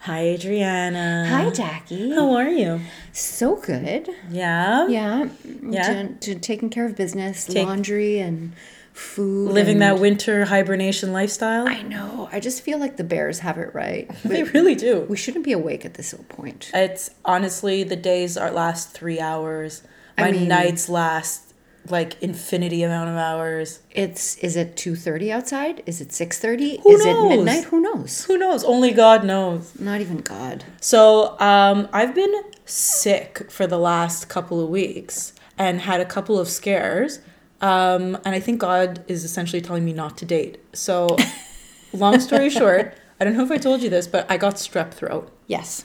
Hi, 0.00 0.20
Adriana. 0.20 1.26
Hi, 1.28 1.50
Jackie. 1.50 2.14
How 2.14 2.32
are 2.34 2.48
you? 2.48 2.80
So 3.12 3.56
good. 3.56 4.08
Yeah. 4.30 4.86
Yeah. 4.88 5.28
Yeah. 5.62 5.82
To, 6.04 6.14
to 6.14 6.34
taking 6.36 6.70
care 6.70 6.86
of 6.86 6.96
business, 6.96 7.44
Take- 7.46 7.66
laundry, 7.66 8.18
and 8.20 8.52
food. 8.92 9.50
Living 9.52 9.74
and- 9.74 9.82
that 9.82 9.98
winter 9.98 10.44
hibernation 10.46 11.12
lifestyle. 11.12 11.68
I 11.68 11.82
know. 11.82 12.28
I 12.32 12.40
just 12.40 12.62
feel 12.62 12.78
like 12.78 12.96
the 12.96 13.04
bears 13.04 13.40
have 13.40 13.58
it 13.58 13.74
right. 13.74 14.08
they 14.24 14.44
really 14.44 14.74
do. 14.76 15.00
We 15.08 15.16
shouldn't 15.16 15.44
be 15.44 15.52
awake 15.52 15.84
at 15.84 15.94
this 15.94 16.14
point. 16.28 16.70
It's 16.72 17.10
honestly 17.24 17.82
the 17.82 17.96
days 17.96 18.36
are 18.36 18.50
last 18.50 18.92
three 18.92 19.18
hours. 19.20 19.82
I 20.16 20.22
My 20.22 20.30
mean- 20.32 20.48
nights 20.48 20.88
last 20.88 21.47
like 21.90 22.20
infinity 22.22 22.82
amount 22.82 23.10
of 23.10 23.16
hours. 23.16 23.80
It's 23.90 24.36
is 24.38 24.56
it 24.56 24.76
two 24.76 24.96
thirty 24.96 25.32
outside? 25.32 25.82
Is 25.86 26.00
it 26.00 26.12
six 26.12 26.38
thirty? 26.38 26.80
Who 26.82 26.92
Is 26.92 27.04
knows? 27.04 27.32
it 27.32 27.36
midnight? 27.36 27.64
Who 27.64 27.80
knows? 27.80 28.24
Who 28.24 28.38
knows? 28.38 28.64
Only 28.64 28.92
God 28.92 29.24
knows. 29.24 29.78
Not 29.78 30.00
even 30.00 30.18
God. 30.18 30.64
So 30.80 31.38
um, 31.40 31.88
I've 31.92 32.14
been 32.14 32.34
sick 32.64 33.50
for 33.50 33.66
the 33.66 33.78
last 33.78 34.28
couple 34.28 34.62
of 34.62 34.68
weeks 34.68 35.32
and 35.56 35.80
had 35.80 36.00
a 36.00 36.04
couple 36.04 36.38
of 36.38 36.48
scares. 36.48 37.20
Um, 37.60 38.16
and 38.24 38.34
I 38.34 38.40
think 38.40 38.60
God 38.60 39.04
is 39.08 39.24
essentially 39.24 39.60
telling 39.60 39.84
me 39.84 39.92
not 39.92 40.16
to 40.18 40.24
date. 40.24 40.58
So, 40.72 41.16
long 41.92 42.20
story 42.20 42.50
short, 42.50 42.94
I 43.18 43.24
don't 43.24 43.36
know 43.36 43.42
if 43.42 43.50
I 43.50 43.56
told 43.58 43.82
you 43.82 43.90
this, 43.90 44.06
but 44.06 44.30
I 44.30 44.36
got 44.36 44.54
strep 44.54 44.92
throat. 44.92 45.30
Yes. 45.48 45.84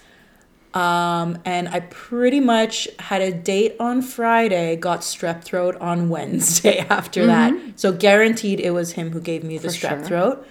Um, 0.74 1.38
and 1.46 1.68
I 1.70 1.82
pretty 1.82 2.40
much 2.40 2.88
had 2.98 3.22
a 3.22 3.32
date 3.32 3.76
on 3.80 4.02
Friday, 4.02 4.76
got 4.76 5.02
strep 5.02 5.44
throat 5.44 5.76
on 5.80 6.10
Wednesday 6.16 6.80
after 6.90 7.28
that. 7.28 7.54
So 7.76 7.92
guaranteed 7.92 8.60
it 8.60 8.72
was 8.72 8.94
him 8.94 9.12
who 9.12 9.22
gave 9.22 9.44
me 9.44 9.58
the 9.60 9.68
Mm-hmm. 9.68 9.78
For 9.80 9.88
strep 9.88 10.00
sure. 10.00 10.08
throat. 10.08 10.48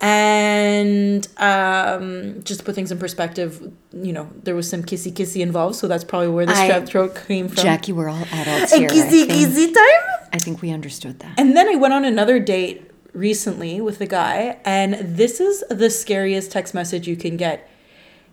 And 0.00 1.26
um, 1.38 2.42
just 2.44 2.60
to 2.60 2.64
put 2.66 2.74
things 2.76 2.92
in 2.92 2.98
perspective, 2.98 3.72
you 3.92 4.12
know, 4.12 4.30
there 4.44 4.54
was 4.54 4.70
some 4.70 4.82
kissy 4.84 5.12
kissy 5.12 5.40
involved, 5.42 5.74
so 5.76 5.88
that's 5.88 6.04
probably 6.04 6.28
where 6.28 6.46
the 6.46 6.52
I- 6.54 6.68
strep 6.70 6.86
throat 6.88 7.20
came 7.26 7.48
from. 7.48 7.56
Jackie, 7.64 7.92
we're 7.92 8.08
all 8.08 8.22
adults 8.32 8.72
here. 8.74 8.88
Kissy 8.88 9.26
kissy 9.26 9.74
time. 9.74 10.28
I 10.32 10.38
think 10.38 10.62
we 10.62 10.70
understood 10.70 11.18
that. 11.20 11.34
And 11.38 11.56
then 11.56 11.68
I 11.68 11.74
went 11.74 11.94
on 11.94 12.04
another 12.04 12.38
date 12.38 12.90
recently 13.12 13.80
with 13.80 14.00
a 14.00 14.06
guy, 14.06 14.58
and 14.64 14.94
this 15.16 15.40
is 15.40 15.64
the 15.68 15.90
scariest 15.90 16.52
text 16.52 16.74
message 16.74 17.08
you 17.08 17.16
can 17.16 17.36
get. 17.36 17.68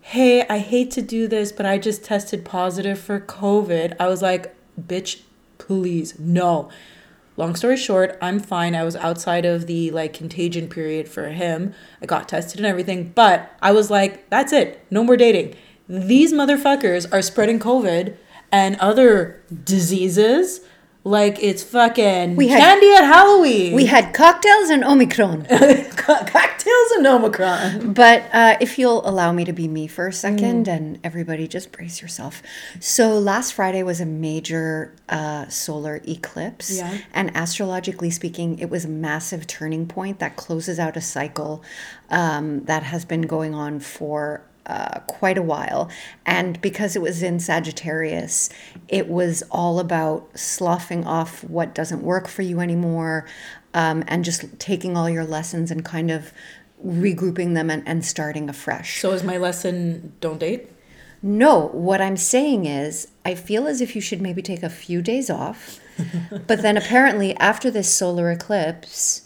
Hey, 0.09 0.45
I 0.47 0.59
hate 0.59 0.91
to 0.91 1.01
do 1.01 1.27
this, 1.27 1.51
but 1.51 1.65
I 1.65 1.79
just 1.79 2.03
tested 2.03 2.45
positive 2.45 2.99
for 2.99 3.19
COVID. 3.19 3.95
I 3.99 4.07
was 4.07 4.21
like, 4.21 4.55
bitch, 4.79 5.21
please, 5.57 6.19
no. 6.19 6.69
Long 7.37 7.55
story 7.55 7.75
short, 7.75 8.15
I'm 8.21 8.39
fine. 8.39 8.75
I 8.75 8.83
was 8.83 8.95
outside 8.95 9.45
of 9.45 9.65
the 9.65 9.89
like 9.89 10.13
contagion 10.13 10.69
period 10.69 11.09
for 11.09 11.29
him. 11.29 11.73
I 12.03 12.05
got 12.05 12.29
tested 12.29 12.59
and 12.59 12.67
everything, 12.67 13.13
but 13.15 13.51
I 13.63 13.71
was 13.71 13.89
like, 13.89 14.29
that's 14.29 14.53
it. 14.53 14.85
No 14.91 15.03
more 15.03 15.17
dating. 15.17 15.55
These 15.89 16.31
motherfuckers 16.31 17.11
are 17.11 17.23
spreading 17.23 17.57
COVID 17.57 18.15
and 18.51 18.75
other 18.75 19.41
diseases 19.63 20.61
like 21.05 21.37
it's 21.41 21.61
fucking 21.63 22.35
We 22.35 22.47
had- 22.47 22.59
candy 22.59 22.91
at 22.95 23.05
Halloween. 23.05 23.73
We 23.75 23.85
had 23.85 24.11
cocktails 24.13 24.69
and 24.71 24.83
Omicron. 24.83 25.45
Co- 25.45 26.25
cocktails 26.25 26.91
and 26.97 27.05
Omicron. 27.05 27.93
But 27.93 28.23
uh, 28.33 28.57
if 28.59 28.79
you'll 28.79 29.07
allow 29.07 29.31
me 29.31 29.45
to 29.45 29.53
be 29.53 29.67
me 29.67 29.85
for 29.85 30.07
a 30.07 30.11
second, 30.13 30.67
and 30.67 30.99
everybody 31.03 31.47
just 31.47 31.71
brace 31.71 32.01
yourself. 32.01 32.41
So 32.79 33.19
last 33.19 33.53
Friday 33.53 33.83
was 33.83 34.01
a 34.01 34.05
major 34.05 34.95
uh, 35.07 35.47
solar 35.47 36.01
eclipse, 36.07 36.75
Yeah. 36.75 36.97
and 37.13 37.31
astrologically 37.37 38.09
speaking, 38.09 38.57
it 38.57 38.71
was 38.71 38.83
a 38.83 38.89
massive 38.89 39.45
turning 39.45 39.85
point 39.87 40.17
that 40.19 40.35
closes 40.37 40.79
out 40.79 40.97
a 40.97 41.01
cycle 41.01 41.63
um, 42.09 42.63
that 42.65 42.81
has 42.81 43.05
been 43.05 43.21
going 43.21 43.53
on 43.53 43.79
for. 43.79 44.41
Uh, 44.67 44.99
quite 45.01 45.37
a 45.37 45.43
while. 45.43 45.91
And 46.25 46.59
because 46.59 46.95
it 46.95 47.01
was 47.01 47.21
in 47.21 47.39
Sagittarius, 47.39 48.49
it 48.87 49.07
was 49.07 49.43
all 49.51 49.79
about 49.79 50.27
sloughing 50.35 51.05
off 51.05 51.43
what 51.43 51.75
doesn't 51.75 52.01
work 52.01 52.27
for 52.27 52.41
you 52.41 52.59
anymore 52.59 53.27
um, 53.75 54.03
and 54.07 54.25
just 54.25 54.57
taking 54.57 54.97
all 54.97 55.07
your 55.07 55.23
lessons 55.23 55.69
and 55.69 55.85
kind 55.85 56.09
of 56.09 56.33
regrouping 56.83 57.53
them 57.53 57.69
and, 57.69 57.87
and 57.87 58.03
starting 58.03 58.49
afresh. 58.49 59.01
So 59.01 59.11
is 59.11 59.23
my 59.23 59.37
lesson 59.37 60.13
don't 60.19 60.39
date? 60.39 60.69
No, 61.21 61.67
what 61.67 62.01
I'm 62.01 62.17
saying 62.17 62.65
is, 62.65 63.07
I 63.25 63.35
feel 63.35 63.67
as 63.67 63.81
if 63.81 63.95
you 63.95 64.01
should 64.01 64.21
maybe 64.21 64.41
take 64.41 64.63
a 64.63 64.69
few 64.69 65.01
days 65.01 65.29
off. 65.29 65.79
but 66.47 66.61
then 66.61 66.77
apparently, 66.77 67.35
after 67.37 67.71
this 67.71 67.93
solar 67.93 68.29
eclipse, 68.31 69.24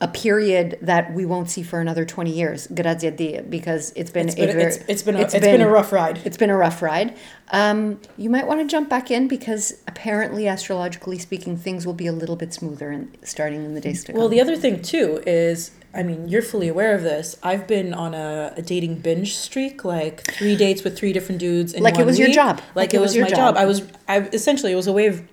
a 0.00 0.08
period 0.08 0.78
that 0.82 1.14
we 1.14 1.24
won't 1.24 1.48
see 1.48 1.62
for 1.62 1.80
another 1.80 2.04
20 2.04 2.30
years, 2.30 2.66
grazie 2.68 3.06
a 3.06 3.10
Dio, 3.10 3.42
because 3.42 3.92
it's 3.96 4.10
been, 4.10 4.28
It's 4.28 4.34
been, 4.34 4.50
a 4.50 4.60
it's, 4.60 4.76
it's 4.86 5.02
been 5.02 5.16
a, 5.16 5.20
it's 5.20 5.32
been, 5.32 5.62
a 5.62 5.68
rough 5.68 5.92
ride. 5.92 6.20
it's 6.24 6.36
been 6.36 6.50
a 6.50 6.56
rough 6.56 6.82
ride. 6.82 7.16
Um, 7.52 7.98
you 8.18 8.28
might 8.28 8.46
want 8.46 8.60
to 8.60 8.66
jump 8.66 8.90
back 8.90 9.10
in 9.10 9.28
because 9.28 9.72
apparently, 9.88 10.46
astrologically 10.46 11.18
speaking, 11.18 11.56
things 11.56 11.86
will 11.86 11.94
be 11.94 12.06
a 12.06 12.12
little 12.12 12.36
bit 12.36 12.52
smoother 12.52 12.92
in, 12.92 13.10
starting 13.22 13.64
in 13.64 13.74
the 13.74 13.80
days 13.80 14.04
to 14.04 14.12
come. 14.12 14.20
Well, 14.20 14.28
the 14.28 14.42
other 14.42 14.56
thing 14.56 14.82
too 14.82 15.22
is, 15.26 15.70
I 15.94 16.02
mean, 16.02 16.28
you're 16.28 16.42
fully 16.42 16.68
aware 16.68 16.94
of 16.94 17.02
this. 17.02 17.38
I've 17.42 17.66
been 17.66 17.94
on 17.94 18.14
a, 18.14 18.52
a 18.56 18.62
dating 18.62 18.96
binge 18.96 19.34
streak, 19.36 19.84
like 19.84 20.30
three 20.34 20.54
dates 20.54 20.84
with 20.84 20.98
three 20.98 21.14
different 21.14 21.40
dudes. 21.40 21.72
In 21.72 21.82
Like 21.82 21.98
it 21.98 22.04
was 22.04 22.18
your 22.18 22.28
job. 22.28 22.60
Like, 22.74 22.92
it 22.92 23.00
was, 23.00 23.16
your 23.16 23.24
my 23.24 23.30
job. 23.30 23.54
job. 23.54 23.56
I 23.56 23.64
was, 23.64 23.82
I 24.06 24.20
essentially 24.20 24.72
it 24.72 24.76
was 24.76 24.86
a 24.86 24.92
way 24.92 25.06
of 25.06 25.26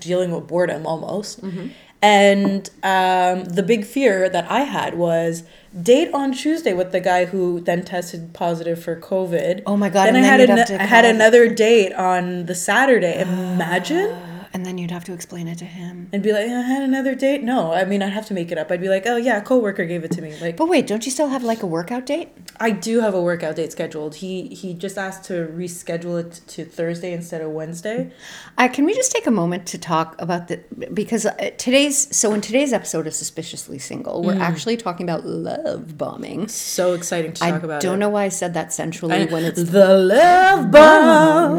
dealing 0.00 0.30
with 0.30 0.46
boredom 0.46 0.86
almost. 0.86 1.42
Mm-hmm. 1.42 1.68
And 2.06 2.70
um, 2.82 3.44
the 3.46 3.62
big 3.62 3.84
fear 3.84 4.28
that 4.28 4.50
I 4.50 4.60
had 4.60 4.94
was 4.96 5.42
date 5.82 6.10
on 6.14 6.32
Tuesday 6.32 6.72
with 6.72 6.92
the 6.92 7.00
guy 7.00 7.24
who 7.24 7.60
then 7.60 7.84
tested 7.84 8.32
positive 8.32 8.82
for 8.82 8.94
COVID. 9.00 9.62
Oh 9.66 9.76
my 9.76 9.88
God, 9.88 10.06
Then 10.06 10.16
and 10.16 10.26
I 10.26 10.36
then 10.36 10.48
had 10.58 10.70
an- 10.70 10.80
I 10.80 10.84
had 10.84 11.04
another 11.04 11.48
date 11.52 11.92
on 11.92 12.46
the 12.46 12.54
Saturday. 12.54 13.20
Imagine. 13.20 14.16
and 14.56 14.64
then 14.64 14.78
you'd 14.78 14.90
have 14.90 15.04
to 15.04 15.12
explain 15.12 15.48
it 15.48 15.58
to 15.58 15.66
him. 15.66 16.08
and 16.14 16.22
be 16.22 16.32
like, 16.32 16.46
I 16.46 16.62
had 16.74 16.82
another 16.82 17.14
date. 17.14 17.42
No, 17.42 17.72
I 17.74 17.84
mean, 17.84 18.02
I'd 18.02 18.14
have 18.14 18.24
to 18.28 18.34
make 18.34 18.50
it 18.50 18.56
up. 18.56 18.70
I'd 18.70 18.80
be 18.80 18.88
like, 18.88 19.04
oh 19.06 19.16
yeah, 19.18 19.36
a 19.36 19.42
coworker 19.42 19.84
gave 19.84 20.02
it 20.02 20.10
to 20.12 20.22
me. 20.22 20.34
Like, 20.40 20.56
But 20.56 20.68
wait, 20.70 20.86
don't 20.86 21.04
you 21.04 21.12
still 21.12 21.28
have 21.28 21.44
like 21.44 21.62
a 21.62 21.66
workout 21.66 22.06
date? 22.06 22.30
I 22.58 22.70
do 22.70 23.00
have 23.00 23.12
a 23.14 23.20
workout 23.20 23.56
date 23.56 23.70
scheduled. 23.72 24.14
He 24.16 24.48
he 24.48 24.72
just 24.72 24.96
asked 24.96 25.24
to 25.24 25.34
reschedule 25.54 26.18
it 26.22 26.40
to 26.54 26.64
Thursday 26.64 27.12
instead 27.12 27.42
of 27.42 27.50
Wednesday. 27.50 28.10
Uh, 28.56 28.68
can 28.68 28.86
we 28.86 28.94
just 28.94 29.12
take 29.12 29.26
a 29.26 29.30
moment 29.30 29.66
to 29.66 29.76
talk 29.78 30.16
about 30.18 30.48
the 30.48 30.56
because 30.94 31.26
uh, 31.26 31.34
today's 31.58 32.16
so 32.16 32.32
in 32.32 32.40
today's 32.40 32.72
episode 32.72 33.06
of 33.06 33.12
Suspiciously 33.12 33.78
Single, 33.78 34.22
we're 34.22 34.40
actually 34.40 34.78
talking 34.78 35.04
about 35.06 35.26
love 35.26 35.98
bombing. 35.98 36.48
So 36.48 36.94
exciting 36.94 37.34
to 37.34 37.44
I 37.44 37.50
talk 37.50 37.62
about. 37.62 37.82
don't 37.82 37.96
it. 37.96 37.98
know 37.98 38.08
why 38.08 38.24
I 38.24 38.30
said 38.30 38.54
that 38.54 38.72
centrally 38.72 39.14
And 39.16 39.30
when 39.30 39.44
it's 39.44 39.62
the 39.62 39.88
love 39.98 40.70
bomb. 40.70 41.58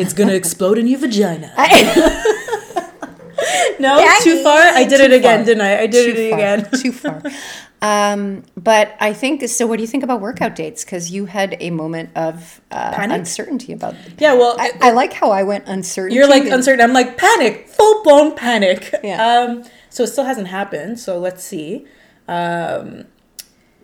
it's 0.00 0.14
gonna 0.14 0.32
explode 0.32 0.78
in 0.78 0.86
your 0.86 0.98
vagina. 1.00 1.52
no, 3.78 4.18
too 4.22 4.42
far. 4.42 4.58
I 4.58 4.84
did 4.84 5.00
it 5.00 5.12
again, 5.12 5.40
far. 5.40 5.44
didn't 5.46 5.60
I? 5.62 5.80
I 5.82 5.86
did 5.86 6.14
too 6.14 6.20
it 6.20 6.30
far, 6.30 6.38
again. 6.38 6.70
too 6.80 6.92
far. 6.92 7.22
Um, 7.80 8.42
but 8.56 8.96
I 8.98 9.12
think 9.12 9.46
so. 9.48 9.66
What 9.66 9.76
do 9.76 9.82
you 9.82 9.86
think 9.86 10.02
about 10.02 10.20
workout 10.20 10.56
dates? 10.56 10.84
Because 10.84 11.10
you 11.12 11.26
had 11.26 11.56
a 11.60 11.70
moment 11.70 12.10
of 12.16 12.60
uh, 12.70 12.92
Panic? 12.92 13.18
uncertainty 13.20 13.72
about. 13.72 13.94
Yeah, 14.18 14.34
well, 14.34 14.56
I, 14.58 14.72
I 14.80 14.90
like 14.90 15.12
how 15.12 15.30
I 15.30 15.44
went 15.44 15.68
uncertain. 15.68 16.14
You're 16.16 16.28
like 16.28 16.44
uncertain. 16.44 16.80
I'm 16.80 16.92
like 16.92 17.16
panic, 17.16 17.68
full 17.68 18.02
blown 18.02 18.34
panic. 18.34 18.92
Yeah. 19.04 19.24
Um, 19.24 19.64
so 19.90 20.02
it 20.02 20.08
still 20.08 20.24
hasn't 20.24 20.48
happened. 20.48 20.98
So 20.98 21.18
let's 21.18 21.44
see. 21.44 21.86
Um, 22.26 23.04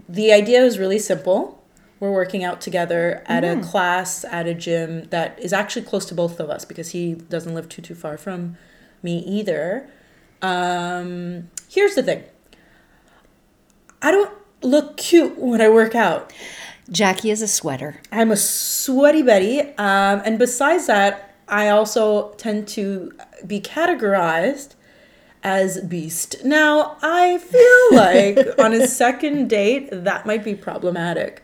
the 0.08 0.32
idea 0.32 0.62
is 0.64 0.78
really 0.78 0.98
simple. 0.98 1.62
We're 2.00 2.12
working 2.12 2.44
out 2.44 2.60
together 2.60 3.22
at 3.26 3.44
a 3.44 3.60
class 3.62 4.24
at 4.24 4.46
a 4.46 4.52
gym 4.54 5.04
that 5.08 5.38
is 5.38 5.52
actually 5.52 5.82
close 5.86 6.04
to 6.06 6.14
both 6.14 6.38
of 6.40 6.50
us 6.50 6.64
because 6.64 6.90
he 6.90 7.14
doesn't 7.14 7.54
live 7.54 7.68
too 7.68 7.80
too 7.80 7.94
far 7.94 8.18
from 8.18 8.58
me 9.04 9.18
either. 9.18 9.88
Um, 10.42 11.50
here's 11.68 11.94
the 11.94 12.02
thing. 12.02 12.24
I 14.02 14.10
don't 14.10 14.32
look 14.62 14.96
cute 14.96 15.38
when 15.38 15.60
I 15.60 15.68
work 15.68 15.94
out. 15.94 16.32
Jackie 16.90 17.30
is 17.30 17.40
a 17.40 17.48
sweater. 17.48 18.00
I'm 18.10 18.30
a 18.30 18.36
sweaty 18.36 19.22
Betty. 19.22 19.60
Um, 19.60 20.22
and 20.24 20.38
besides 20.38 20.86
that, 20.86 21.34
I 21.48 21.68
also 21.68 22.30
tend 22.32 22.66
to 22.68 23.12
be 23.46 23.60
categorized 23.60 24.74
as 25.42 25.80
beast. 25.82 26.42
Now, 26.44 26.96
I 27.02 27.38
feel 27.38 27.86
like 27.98 28.58
on 28.58 28.72
a 28.72 28.88
second 28.88 29.48
date, 29.48 29.88
that 29.92 30.26
might 30.26 30.42
be 30.42 30.54
problematic. 30.54 31.42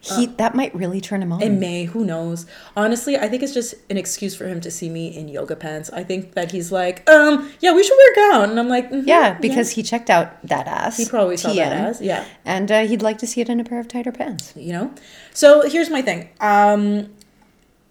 He 0.00 0.26
that 0.26 0.54
might 0.54 0.74
really 0.74 1.00
turn 1.00 1.22
him 1.22 1.32
on. 1.32 1.42
It 1.42 1.50
may, 1.50 1.84
who 1.84 2.04
knows? 2.04 2.46
Honestly, 2.76 3.16
I 3.16 3.28
think 3.28 3.42
it's 3.42 3.54
just 3.54 3.74
an 3.90 3.96
excuse 3.96 4.34
for 4.36 4.46
him 4.46 4.60
to 4.60 4.70
see 4.70 4.88
me 4.88 5.16
in 5.16 5.28
yoga 5.28 5.56
pants. 5.56 5.90
I 5.90 6.04
think 6.04 6.32
that 6.34 6.50
he's 6.52 6.70
like, 6.72 7.08
um, 7.10 7.50
yeah, 7.60 7.74
we 7.74 7.82
should 7.82 7.96
work 8.08 8.18
out. 8.34 8.48
And 8.50 8.58
I'm 8.58 8.68
like, 8.68 8.90
mhm, 8.90 9.06
yeah, 9.06 9.34
because 9.40 9.70
he 9.70 9.82
checked 9.82 10.10
out 10.10 10.42
that 10.46 10.66
ass. 10.66 10.96
He 10.96 11.04
probably 11.06 11.36
saw 11.36 11.52
that 11.52 11.72
ass, 11.72 12.00
yeah. 12.00 12.24
and 12.44 12.70
uh, 12.70 12.86
he'd 12.86 13.02
like 13.02 13.18
to 13.18 13.26
see 13.26 13.40
it 13.40 13.48
in 13.48 13.60
a 13.60 13.64
pair 13.64 13.80
of 13.80 13.88
tighter 13.88 14.12
pants. 14.12 14.52
you 14.56 14.72
know 14.72 14.92
so 15.32 15.68
here's 15.68 15.90
my 15.90 16.00
thing 16.02 16.28
um 16.40 17.08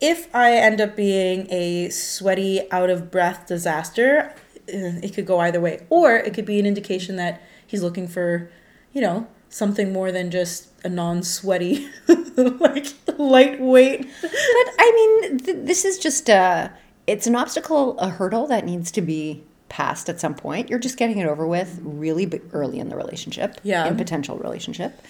if 0.02 0.34
i 0.36 0.54
end 0.54 0.82
up 0.82 0.96
being 0.96 1.48
a 1.52 1.90
sweaty 1.90 2.62
out 2.72 2.90
of 2.90 3.12
breath 3.12 3.46
disaster 3.48 4.34
uh, 4.74 5.00
it 5.04 5.14
could 5.14 5.26
go 5.26 5.40
either 5.40 5.60
way 5.62 5.86
or 5.90 6.16
it 6.16 6.34
could 6.34 6.46
be 6.46 6.60
an 6.60 6.66
indication 6.66 7.16
that 7.16 7.42
he's 7.66 7.82
looking 7.84 8.08
for 8.08 8.50
you 8.94 9.02
know 9.02 9.28
something 9.50 9.94
more 9.94 10.12
than 10.12 10.32
just 10.32 10.70
a 10.84 10.90
non-sweaty, 10.90 11.88
like 12.38 12.88
lightweight. 13.18 14.08
But 14.22 14.32
I 14.34 14.92
mean, 15.22 15.38
th- 15.40 15.58
this 15.62 15.86
is 15.86 15.98
just 16.00 16.30
a. 16.30 16.72
It's 17.08 17.28
an 17.28 17.36
obstacle, 17.36 17.98
a 18.00 18.10
hurdle 18.10 18.48
that 18.48 18.66
needs 18.66 18.90
to 18.92 19.02
be 19.02 19.44
passed 19.70 20.10
at 20.10 20.20
some 20.20 20.34
point. 20.34 20.70
You're 20.70 20.80
just 20.80 20.98
getting 20.98 21.18
it 21.18 21.28
over 21.28 21.46
with 21.46 21.80
really 21.84 22.42
early 22.54 22.80
in 22.80 22.90
the 22.90 22.96
relationship. 22.96 23.60
Yeah. 23.64 23.86
In 23.88 23.98
potential 23.98 24.38
relationship. 24.38 25.02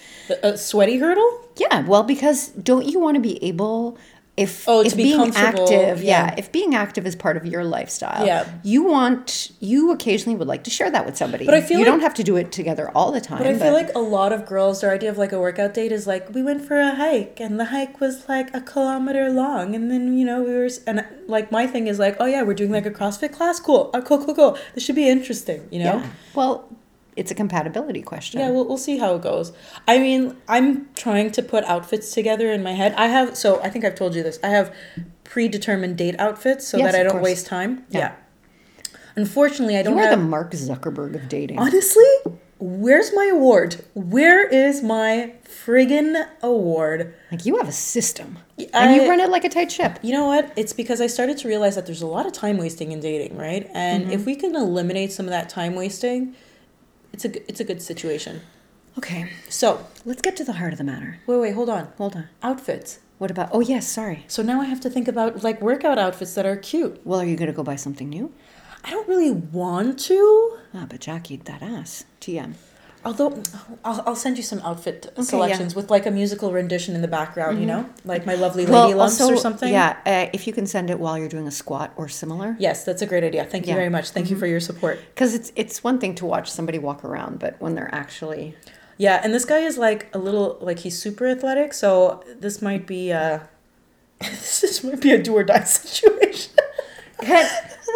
A 0.42 0.58
sweaty 0.58 0.98
hurdle? 0.98 1.40
Yeah. 1.56 1.86
Well, 1.86 2.02
because 2.02 2.48
don't 2.48 2.86
you 2.86 2.98
want 2.98 3.14
to 3.16 3.20
be 3.20 3.42
able. 3.44 3.98
If, 4.36 4.68
Oh, 4.68 4.82
if 4.82 4.94
be 4.94 5.04
being 5.04 5.34
active, 5.34 6.02
yeah. 6.02 6.26
yeah. 6.26 6.34
if 6.36 6.52
being 6.52 6.74
active 6.74 7.06
is 7.06 7.16
part 7.16 7.38
of 7.38 7.46
your 7.46 7.64
lifestyle, 7.64 8.26
Yeah. 8.26 8.46
you 8.62 8.84
want 8.84 9.50
you 9.60 9.92
occasionally 9.92 10.36
would 10.36 10.46
like 10.46 10.64
to 10.64 10.70
share 10.70 10.90
that 10.90 11.06
with 11.06 11.16
somebody. 11.16 11.46
But 11.46 11.54
I 11.54 11.62
feel 11.62 11.78
you 11.78 11.84
like- 11.84 11.92
don't 11.92 12.00
have 12.00 12.12
to 12.14 12.22
do 12.22 12.36
it 12.36 12.52
together 12.52 12.90
all 12.94 13.12
the 13.12 13.20
time. 13.20 13.38
But 13.38 13.46
I 13.46 13.54
feel 13.58 13.72
like 13.72 13.94
a 13.94 13.98
lot 14.00 14.34
of 14.34 14.44
girls, 14.44 14.82
their 14.82 14.92
idea 14.92 15.08
of 15.10 15.16
like 15.16 15.32
a 15.32 15.40
workout 15.40 15.72
date 15.72 15.90
is 15.90 16.06
like, 16.06 16.34
we 16.34 16.42
went 16.42 16.60
for 16.62 16.78
a 16.78 16.94
hike 16.94 17.40
and 17.40 17.58
the 17.58 17.66
hike 17.66 17.98
was 17.98 18.28
like 18.28 18.54
a 18.54 18.60
kilometer 18.60 19.30
long. 19.30 19.74
And 19.74 19.90
then, 19.90 20.18
you 20.18 20.26
know, 20.26 20.42
we 20.42 20.52
were, 20.54 20.68
and 20.86 21.02
like 21.26 21.50
my 21.50 21.66
thing 21.66 21.86
is 21.86 21.98
like, 21.98 22.16
oh 22.20 22.26
yeah, 22.26 22.42
we're 22.42 22.52
doing 22.54 22.72
like 22.72 22.84
a 22.84 22.90
CrossFit 22.90 23.32
class. 23.32 23.58
Cool. 23.58 23.90
Oh, 23.94 24.02
cool, 24.02 24.22
cool, 24.22 24.34
cool. 24.34 24.58
This 24.74 24.84
should 24.84 24.96
be 24.96 25.08
interesting, 25.08 25.66
you 25.70 25.78
know? 25.78 25.96
yeah. 25.96 26.06
Well, 26.34 26.68
it's 27.16 27.30
a 27.30 27.34
compatibility 27.34 28.02
question. 28.02 28.40
Yeah, 28.40 28.50
we'll, 28.50 28.66
we'll 28.68 28.76
see 28.78 28.98
how 28.98 29.14
it 29.16 29.22
goes. 29.22 29.52
I 29.88 29.98
mean, 29.98 30.36
I'm 30.48 30.88
trying 30.94 31.30
to 31.32 31.42
put 31.42 31.64
outfits 31.64 32.12
together 32.12 32.52
in 32.52 32.62
my 32.62 32.72
head. 32.72 32.94
I 32.96 33.06
have, 33.06 33.36
so 33.36 33.60
I 33.62 33.70
think 33.70 33.84
I've 33.84 33.94
told 33.94 34.14
you 34.14 34.22
this. 34.22 34.38
I 34.44 34.48
have 34.48 34.74
predetermined 35.24 35.96
date 35.96 36.14
outfits 36.18 36.66
so 36.68 36.76
Yes, 36.78 36.92
that 36.92 37.00
I 37.00 37.02
don't 37.02 37.12
course. 37.12 37.24
waste 37.24 37.46
time. 37.46 37.84
Yeah. 37.90 37.98
Yeah. 37.98 38.12
Unfortunately, 39.16 39.76
I 39.78 39.82
don't 39.82 39.94
you 39.94 40.00
are 40.00 40.08
have. 40.08 40.18
the 40.18 40.24
Mark 40.24 40.52
Zuckerberg 40.52 41.14
of 41.14 41.28
dating. 41.28 41.58
Honestly, 41.58 42.04
where's 42.58 43.14
my 43.14 43.30
award? 43.32 43.82
Where 43.94 44.46
is 44.46 44.82
my 44.82 45.32
friggin' 45.44 46.28
award? 46.42 47.14
Like 47.32 47.46
you 47.46 47.56
have 47.56 47.66
a 47.68 47.72
system, 47.72 48.38
and 48.74 48.94
you 48.94 49.08
run 49.08 49.20
it 49.20 49.30
like 49.30 49.44
a 49.44 49.48
tight 49.48 49.72
ship. 49.72 49.98
You 50.02 50.12
know 50.12 50.26
what? 50.26 50.52
It's 50.56 50.74
because 50.74 51.00
I 51.00 51.06
started 51.06 51.38
to 51.38 51.48
realize 51.48 51.76
that 51.76 51.86
there's 51.86 52.02
a 52.02 52.06
lot 52.06 52.26
of 52.26 52.32
time 52.34 52.58
wasting 52.58 52.92
in 52.92 53.00
dating, 53.00 53.38
right? 53.38 53.70
And 53.72 54.04
Mm-hmm. 54.04 54.12
if 54.12 54.26
we 54.26 54.36
can 54.36 54.54
eliminate 54.54 55.12
some 55.12 55.24
of 55.26 55.30
that 55.30 55.48
time 55.48 55.74
wasting, 55.74 56.34
it's 57.16 57.24
a 57.24 57.48
it's 57.48 57.60
a 57.60 57.64
good 57.64 57.80
situation. 57.80 58.42
Okay, 58.98 59.30
So 59.48 59.86
let's 60.06 60.22
get 60.22 60.36
to 60.36 60.44
the 60.44 60.54
heart 60.54 60.72
of 60.72 60.78
the 60.78 60.84
matter. 60.84 61.18
wait, 61.26 61.38
wait, 61.38 61.54
hold 61.54 61.68
on. 61.68 61.88
Hold 61.98 62.14
on. 62.16 62.28
Outfits. 62.42 62.98
What 63.18 63.30
about? 63.30 63.48
Oh 63.52 63.60
yes, 63.60 63.86
sorry. 63.88 64.24
So 64.28 64.42
now 64.42 64.60
I 64.60 64.66
have 64.66 64.80
to 64.80 64.90
think 64.90 65.08
about 65.08 65.42
like 65.42 65.60
workout 65.62 65.98
outfits 65.98 66.34
that 66.34 66.44
are 66.46 66.56
cute. 66.56 67.00
Well, 67.04 67.20
are 67.20 67.24
you 67.26 67.36
gonna 67.36 67.52
go 67.52 67.62
buy 67.62 67.76
something 67.76 68.08
new? 68.10 68.32
I 68.84 68.90
don't 68.90 69.08
really 69.08 69.30
want 69.30 69.98
to. 70.10 70.58
Ah, 70.74 70.86
but 70.88 71.00
Jackie, 71.00 71.36
that 71.36 71.62
ass. 71.62 72.04
TM. 72.20 72.54
Although 73.06 73.40
I'll, 73.84 74.02
I'll 74.06 74.16
send 74.16 74.36
you 74.36 74.42
some 74.42 74.58
outfit 74.60 75.10
yeah. 75.16 75.22
selections 75.22 75.74
with 75.76 75.90
like 75.90 76.06
a 76.06 76.10
musical 76.10 76.52
rendition 76.52 76.94
in 76.96 77.02
the 77.02 77.08
background, 77.08 77.60
you 77.60 77.66
know, 77.66 77.88
like 78.04 78.26
my 78.26 78.34
lovely 78.34 78.64
lady 78.64 78.72
Well, 78.72 78.96
lumps 78.96 79.20
also, 79.20 79.32
or 79.32 79.36
something. 79.36 79.72
Yeah, 79.72 79.96
uh, 80.04 80.28
if 80.32 80.46
you 80.46 80.52
can 80.52 80.66
send 80.66 80.90
it 80.90 80.98
while 80.98 81.16
you're 81.16 81.28
doing 81.28 81.46
a 81.46 81.52
squat 81.52 81.92
or 81.96 82.08
similar, 82.08 82.56
Yes, 82.58 82.84
that's 82.84 83.02
a 83.02 83.06
great 83.06 83.22
idea. 83.24 83.44
Thank 83.44 83.66
you 83.66 83.70
Yeah. 83.70 83.74
Mm-hmm. 83.74 83.78
very 83.78 83.90
much. 83.90 84.10
Thank 84.10 84.28
you 84.30 84.36
for 84.36 84.46
your 84.46 84.60
support. 84.60 84.98
because 85.14 85.34
it's 85.34 85.52
it's 85.54 85.84
one 85.84 85.98
thing 86.00 86.14
to 86.16 86.26
watch 86.26 86.50
somebody 86.50 86.78
walk 86.78 87.04
around, 87.04 87.38
but 87.38 87.54
when 87.60 87.74
they're 87.76 87.94
actually 87.94 88.54
Yeah, 88.98 89.20
and 89.22 89.32
this 89.32 89.44
guy 89.44 89.60
is 89.60 89.78
like 89.78 90.08
a 90.12 90.18
little 90.18 90.58
like 90.60 90.80
he's 90.80 90.98
super 90.98 91.26
athletic, 91.28 91.74
so 91.74 92.24
this 92.40 92.60
might 92.60 92.86
be 92.86 93.12
uh 93.12 93.38
this 94.20 94.82
might 94.82 95.00
be 95.00 95.12
a 95.12 95.22
do 95.22 95.32
or 95.36 95.44
die 95.44 95.62
situation. 95.78 96.52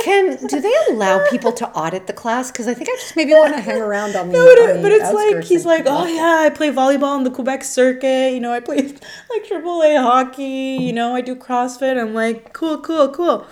Can 0.03 0.47
do 0.47 0.61
they 0.61 0.73
allow 0.91 1.25
people 1.29 1.53
to 1.53 1.69
audit 1.71 2.07
the 2.07 2.13
class? 2.13 2.51
Because 2.51 2.69
I 2.69 2.75
think 2.75 2.89
I 2.89 2.93
just 2.97 3.17
maybe 3.17 3.33
want 3.35 3.55
to 3.55 3.61
hang 3.61 3.81
around 3.81 4.17
on 4.17 4.29
the. 4.33 4.35
No, 4.35 4.45
but, 4.45 4.63
on 4.63 4.71
it, 4.71 4.83
the 4.83 4.91
it's 4.91 5.13
like 5.13 5.45
he's 5.45 5.67
like, 5.67 5.85
oh 5.87 6.07
yeah, 6.07 6.45
I 6.47 6.51
play 6.51 6.71
volleyball 6.71 7.17
in 7.19 7.25
the 7.25 7.31
Quebec 7.31 7.65
circuit. 7.65 8.33
You 8.33 8.41
know, 8.41 8.53
I 8.53 8.61
play 8.61 8.77
like 9.31 9.45
AAA 9.49 10.01
hockey. 10.01 10.79
You 10.81 10.93
know, 10.93 11.15
I 11.15 11.21
do 11.21 11.35
CrossFit. 11.35 12.01
I'm 12.01 12.15
like, 12.15 12.53
cool, 12.53 12.79
cool, 12.79 13.09
cool. 13.09 13.47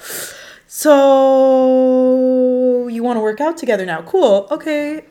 So 0.67 0.89
you 2.89 3.03
want 3.03 3.17
to 3.17 3.21
work 3.21 3.41
out 3.41 3.57
together 3.57 3.87
now? 3.87 4.03
Cool. 4.03 4.47
Okay. 4.51 5.03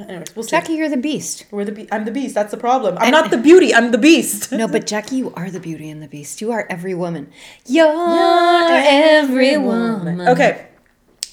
Anyways, 0.00 0.34
we'll 0.36 0.42
see. 0.44 0.50
Jackie, 0.50 0.74
you're 0.74 0.88
the 0.88 0.96
beast. 0.96 1.46
We're 1.50 1.64
the 1.64 1.72
be- 1.72 1.88
I'm 1.92 2.04
the 2.04 2.10
beast. 2.10 2.34
That's 2.34 2.50
the 2.50 2.56
problem. 2.56 2.96
I'm 2.98 3.10
not 3.10 3.30
the 3.30 3.38
beauty. 3.38 3.74
I'm 3.74 3.90
the 3.90 3.98
beast. 3.98 4.52
No, 4.52 4.68
but 4.68 4.86
Jackie, 4.86 5.16
you 5.16 5.32
are 5.34 5.50
the 5.50 5.60
beauty 5.60 5.90
and 5.90 6.02
the 6.02 6.08
beast. 6.08 6.40
You 6.40 6.52
are 6.52 6.66
every 6.70 6.94
woman. 6.94 7.30
You're 7.66 7.88
every 7.88 9.56
woman. 9.56 10.20
Okay, 10.28 10.66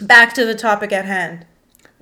back 0.02 0.34
to 0.34 0.46
the 0.46 0.56
topic 0.56 0.92
at 0.92 1.06
hand. 1.06 1.46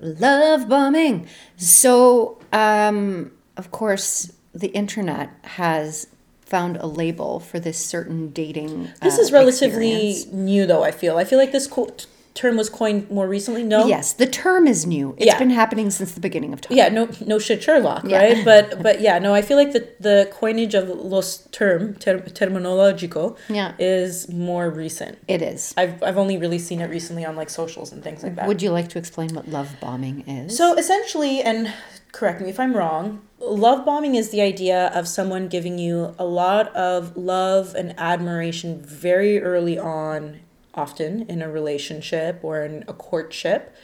Love 0.00 0.68
bombing. 0.68 1.26
So, 1.56 2.38
um, 2.52 3.32
of 3.56 3.70
course, 3.70 4.32
the 4.52 4.68
internet 4.68 5.30
has 5.42 6.08
found 6.40 6.76
a 6.76 6.86
label 6.86 7.40
for 7.40 7.58
this 7.58 7.78
certain 7.78 8.30
dating. 8.30 8.88
This 9.02 9.18
uh, 9.18 9.22
is 9.22 9.32
relatively 9.32 10.10
experience. 10.10 10.32
new, 10.32 10.66
though. 10.66 10.82
I 10.82 10.90
feel. 10.90 11.16
I 11.16 11.24
feel 11.24 11.38
like 11.38 11.52
this 11.52 11.66
co- 11.66 11.94
term 12.34 12.56
was 12.56 12.68
coined 12.68 13.08
more 13.10 13.28
recently. 13.28 13.62
No. 13.62 13.86
Yes, 13.86 14.12
the 14.12 14.26
term 14.26 14.66
is 14.66 14.84
new. 14.86 15.14
It's 15.16 15.26
Yeah. 15.26 15.38
been 15.38 15.50
happening 15.50 15.88
since 15.90 16.12
the 16.12 16.20
beginning 16.20 16.52
of 16.52 16.60
time. 16.60 16.76
Yeah. 16.76 16.88
No. 16.88 17.08
No 17.24 17.38
shit, 17.38 17.62
Sherlock. 17.62 18.04
Yeah. 18.08 18.18
Right. 18.18 18.44
But 18.44 18.82
but 18.82 19.00
yeah. 19.00 19.18
No. 19.20 19.32
I 19.34 19.42
feel 19.42 19.56
like 19.56 19.72
the 19.72 19.86
the 20.00 20.28
coinage 20.32 20.74
of 20.74 20.88
los 20.88 21.46
term 21.52 21.94
ter- 21.94 22.18
terminologico 22.20 23.36
Yeah. 23.48 23.72
is 23.78 24.28
more 24.28 24.68
recent. 24.70 25.18
It 25.28 25.42
is. 25.42 25.74
I've 25.76 26.02
I've 26.02 26.18
only 26.18 26.36
really 26.36 26.58
seen 26.58 26.80
it 26.80 26.90
recently 26.90 27.24
on 27.24 27.36
like 27.36 27.50
socials 27.50 27.92
and 27.92 28.02
things 28.02 28.22
like 28.22 28.34
that. 28.36 28.48
Would 28.48 28.62
you 28.62 28.70
like 28.70 28.88
to 28.90 28.98
explain 28.98 29.34
what 29.34 29.48
love 29.48 29.68
bombing 29.80 30.24
is? 30.26 30.56
So 30.56 30.74
essentially, 30.76 31.40
and 31.40 31.72
correct 32.12 32.40
me 32.40 32.48
if 32.50 32.58
I'm 32.60 32.74
wrong, 32.76 33.20
love 33.40 33.84
bombing 33.84 34.14
is 34.14 34.30
the 34.30 34.40
idea 34.40 34.88
of 34.94 35.06
someone 35.08 35.48
giving 35.48 35.78
you 35.78 36.14
a 36.18 36.24
lot 36.24 36.74
of 36.74 37.16
love 37.16 37.74
and 37.74 37.94
admiration 37.98 38.80
very 38.82 39.40
early 39.42 39.78
on, 39.78 40.40
often 40.74 41.22
in 41.22 41.42
a 41.42 41.50
relationship 41.50 42.40
or 42.42 42.62
in 42.62 42.84
a 42.88 42.92
courtship. 42.92 43.74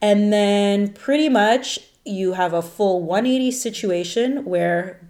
And 0.00 0.32
then 0.32 0.92
pretty 0.92 1.28
much 1.28 1.80
you 2.04 2.34
have 2.34 2.52
a 2.52 2.62
full 2.62 3.02
180 3.02 3.50
situation 3.50 4.44
where 4.44 5.00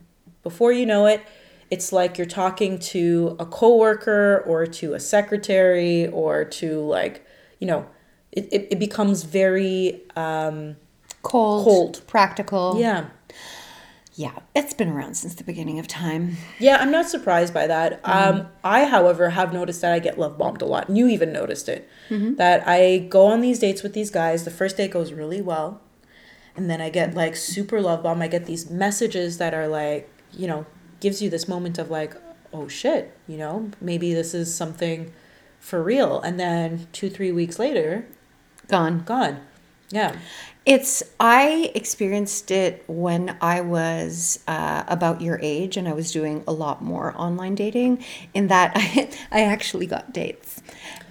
before 0.43 0.73
you 0.73 0.87
know 0.87 1.07
it, 1.07 1.23
it's 1.71 1.93
like 1.93 2.17
you're 2.17 2.27
talking 2.27 2.79
to 2.79 3.37
a 3.39 3.47
coworker 3.47 4.43
or 4.47 4.67
to 4.67 4.95
a 4.95 5.01
secretary 5.01 6.09
or 6.09 6.45
to 6.45 6.81
like, 6.81 7.27
you 7.61 7.67
know, 7.67 7.87
it, 8.33 8.49
it, 8.51 8.69
it 8.71 8.79
becomes 8.79 9.25
very 9.25 10.03
um, 10.17 10.77
cold, 11.23 11.65
cold. 11.65 12.03
practical. 12.07 12.77
yeah. 12.79 13.09
Yeah, 14.19 14.37
it's 14.53 14.75
been 14.75 14.89
around 14.89 15.15
since 15.15 15.37
the 15.37 15.45
beginning 15.45 15.79
of 15.79 15.87
time. 15.87 16.39
Yeah, 16.59 16.79
I'm 16.81 16.91
not 16.91 17.09
surprised 17.09 17.55
by 17.55 17.69
that. 17.69 18.03
Mm-hmm. 18.03 18.39
Um, 18.41 18.49
I, 18.65 18.85
however, 18.87 19.31
have 19.31 19.53
noticed 19.53 19.81
that 19.83 19.93
I 19.93 20.01
get 20.01 20.19
love 20.19 20.37
bombed 20.37 20.61
a 20.61 20.65
lot. 20.65 20.89
And 20.89 20.99
you 20.99 21.07
even 21.07 21.33
noticed 21.33 21.69
it. 21.69 21.89
Mm-hmm. 22.11 22.35
That 22.35 22.67
I 22.67 22.99
go 22.99 23.27
on 23.27 23.43
these 23.43 23.61
dates 23.61 23.85
with 23.85 23.93
these 23.93 24.11
guys. 24.11 24.45
The 24.45 24.51
first 24.51 24.77
date 24.77 24.91
goes 24.91 25.13
really 25.13 25.41
well. 25.41 25.81
And 26.57 26.69
then 26.69 26.81
I 26.81 26.91
get 26.91 27.15
like 27.15 27.37
super 27.37 27.81
love 27.81 28.03
bomb. 28.03 28.21
I 28.21 28.27
get 28.27 28.47
these 28.47 28.69
messages 28.69 29.39
that 29.39 29.55
are 29.55 29.69
like, 29.69 30.11
you 30.33 30.49
know, 30.49 30.67
gives 30.99 31.23
you 31.23 31.31
this 31.31 31.47
moment 31.47 31.79
of 31.79 31.89
like, 31.89 32.17
oh 32.53 32.67
shit, 32.67 33.17
you 33.29 33.37
know, 33.37 33.71
maybe 33.81 34.15
this 34.15 34.35
is 34.35 34.53
something 34.53 35.13
for 35.61 35.81
real. 35.81 36.21
And 36.23 36.41
then 36.41 36.89
two, 36.93 37.09
three 37.09 37.31
weeks 37.31 37.61
later, 37.61 38.05
Gone. 38.67 39.05
gone. 39.05 39.43
Yeah. 39.91 40.17
It's 40.69 41.03
I 41.19 41.73
experienced 41.75 42.51
it 42.51 42.85
when 42.89 43.39
I 43.41 43.63
was 43.63 44.41
uh, 44.47 44.85
about 44.87 45.23
your 45.23 45.39
age 45.43 45.79
and 45.79 45.89
I 45.89 45.95
was 45.95 46.13
doing 46.13 46.45
a 46.47 46.53
lot 46.53 46.83
more 46.83 47.15
online 47.17 47.55
dating. 47.55 48.05
In 48.35 48.49
that 48.49 48.73
I 48.77 49.09
I 49.33 49.41
actually 49.45 49.87
got 49.87 50.13
dates. 50.13 50.61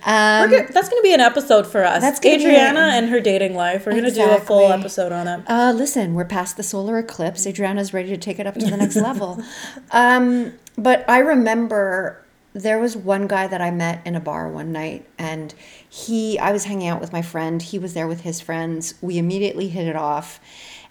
Um. 0.06 0.52
That's 0.52 0.90
going 0.90 1.02
to 1.02 1.04
be 1.04 1.12
an 1.14 1.22
episode 1.22 1.66
for 1.66 1.84
us. 1.84 2.02
That's 2.02 2.24
Adriana 2.24 2.80
a- 2.80 2.84
and 2.98 3.10
her 3.10 3.20
dating 3.20 3.56
life. 3.56 3.88
We're 3.88 3.94
going 3.94 4.04
to 4.06 4.12
do 4.12 4.30
a 4.30 4.40
full 4.40 4.72
episode 4.72 5.12
on 5.12 5.28
it. 5.28 5.44
Uh, 5.50 5.74
listen, 5.76 6.14
we're 6.14 6.26
past 6.26 6.56
the 6.56 6.64
solar 6.64 7.00
eclipse. 7.00 7.48
Adriana's 7.48 7.96
ready 7.96 8.10
to 8.10 8.18
take 8.18 8.38
it 8.40 8.46
up 8.46 8.54
to 8.54 8.66
the 8.66 8.78
next 8.78 8.96
level. 8.96 9.42
Um, 9.92 10.54
but 10.78 11.10
I 11.10 11.20
remember 11.20 12.24
there 12.58 12.80
was 12.80 12.98
one 12.98 13.28
guy 13.28 13.48
that 13.48 13.62
I 13.62 13.70
met 13.72 14.02
in 14.06 14.16
a 14.16 14.20
bar 14.20 14.50
one 14.50 14.72
night, 14.72 15.08
and 15.18 15.54
he, 15.88 16.40
I 16.40 16.52
was 16.52 16.66
hanging 16.66 16.88
out 16.88 17.00
with 17.00 17.14
my 17.14 17.22
friend. 17.22 17.62
He 17.62 17.78
was 17.78 17.94
there 17.94 18.08
with 18.08 18.22
his 18.22 18.42
friends. 18.42 18.96
We 19.02 19.18
immediately 19.18 19.68
hit 19.68 19.88
it 19.88 19.96
off. 19.96 20.40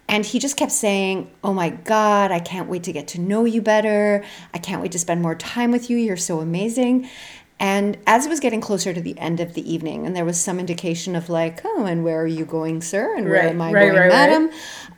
And 0.08 0.25
he 0.25 0.38
just 0.38 0.56
kept 0.56 0.70
saying, 0.70 1.28
Oh 1.42 1.52
my 1.52 1.70
God, 1.70 2.30
I 2.30 2.38
can't 2.38 2.68
wait 2.68 2.85
to 2.85 2.92
get 2.92 3.08
to 3.08 3.20
know 3.20 3.44
you 3.44 3.61
better. 3.61 4.25
I 4.54 4.58
can't 4.58 4.80
wait 4.80 4.92
to 4.92 5.00
spend 5.00 5.20
more 5.20 5.35
time 5.35 5.73
with 5.73 5.90
you. 5.90 5.96
You're 5.96 6.16
so 6.16 6.38
amazing. 6.38 7.08
And 7.58 7.96
as 8.06 8.26
it 8.26 8.28
was 8.28 8.38
getting 8.38 8.61
closer 8.61 8.92
to 8.94 9.00
the 9.00 9.18
end 9.18 9.40
of 9.40 9.54
the 9.54 9.68
evening, 9.73 10.06
and 10.06 10.14
there 10.14 10.25
was 10.25 10.38
some 10.38 10.61
indication 10.61 11.16
of 11.16 11.28
like, 11.28 11.61
oh, 11.64 11.87
and 11.87 12.04
where 12.04 12.20
are 12.23 12.26
you 12.26 12.44
going, 12.44 12.82
sir? 12.82 13.16
And 13.16 13.25
where 13.25 13.40
Right, 13.40 13.50
am 13.50 13.61
I 13.61 13.73
right, 13.73 13.87
going, 13.87 13.96
right, 13.99 14.08
madam? 14.08 14.50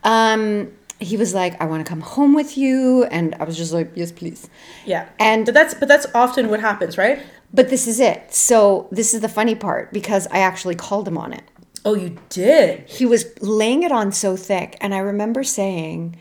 Um, 0.04 0.72
he 1.00 1.16
was 1.16 1.34
like, 1.34 1.60
I 1.60 1.66
want 1.66 1.84
to 1.84 1.88
come 1.88 2.00
home 2.00 2.34
with 2.34 2.56
you, 2.58 3.04
and 3.04 3.34
I 3.40 3.44
was 3.44 3.56
just 3.56 3.72
like, 3.72 3.90
yes, 3.94 4.10
please. 4.12 4.48
Yeah. 4.84 5.08
And- 5.18 5.44
but 5.46 5.54
that's 5.54 5.74
but 5.74 5.88
that's 5.88 6.06
often 6.14 6.48
what 6.48 6.60
happens, 6.60 6.98
right? 6.98 7.20
But 7.54 7.70
this 7.70 7.86
is 7.86 7.98
it. 8.00 8.34
So 8.34 8.88
this 8.90 9.14
is 9.14 9.20
the 9.20 9.28
funny 9.28 9.54
part 9.54 9.92
because 9.92 10.26
I 10.30 10.38
actually 10.38 10.74
called 10.74 11.08
him 11.08 11.16
on 11.16 11.32
it. 11.32 11.44
Oh, 11.84 11.94
you 11.94 12.18
did. 12.28 12.88
He 12.88 13.06
was 13.06 13.24
laying 13.40 13.82
it 13.82 13.92
on 13.92 14.12
so 14.12 14.36
thick, 14.36 14.76
and 14.80 14.94
I 14.94 14.98
remember 14.98 15.42
saying, 15.44 16.16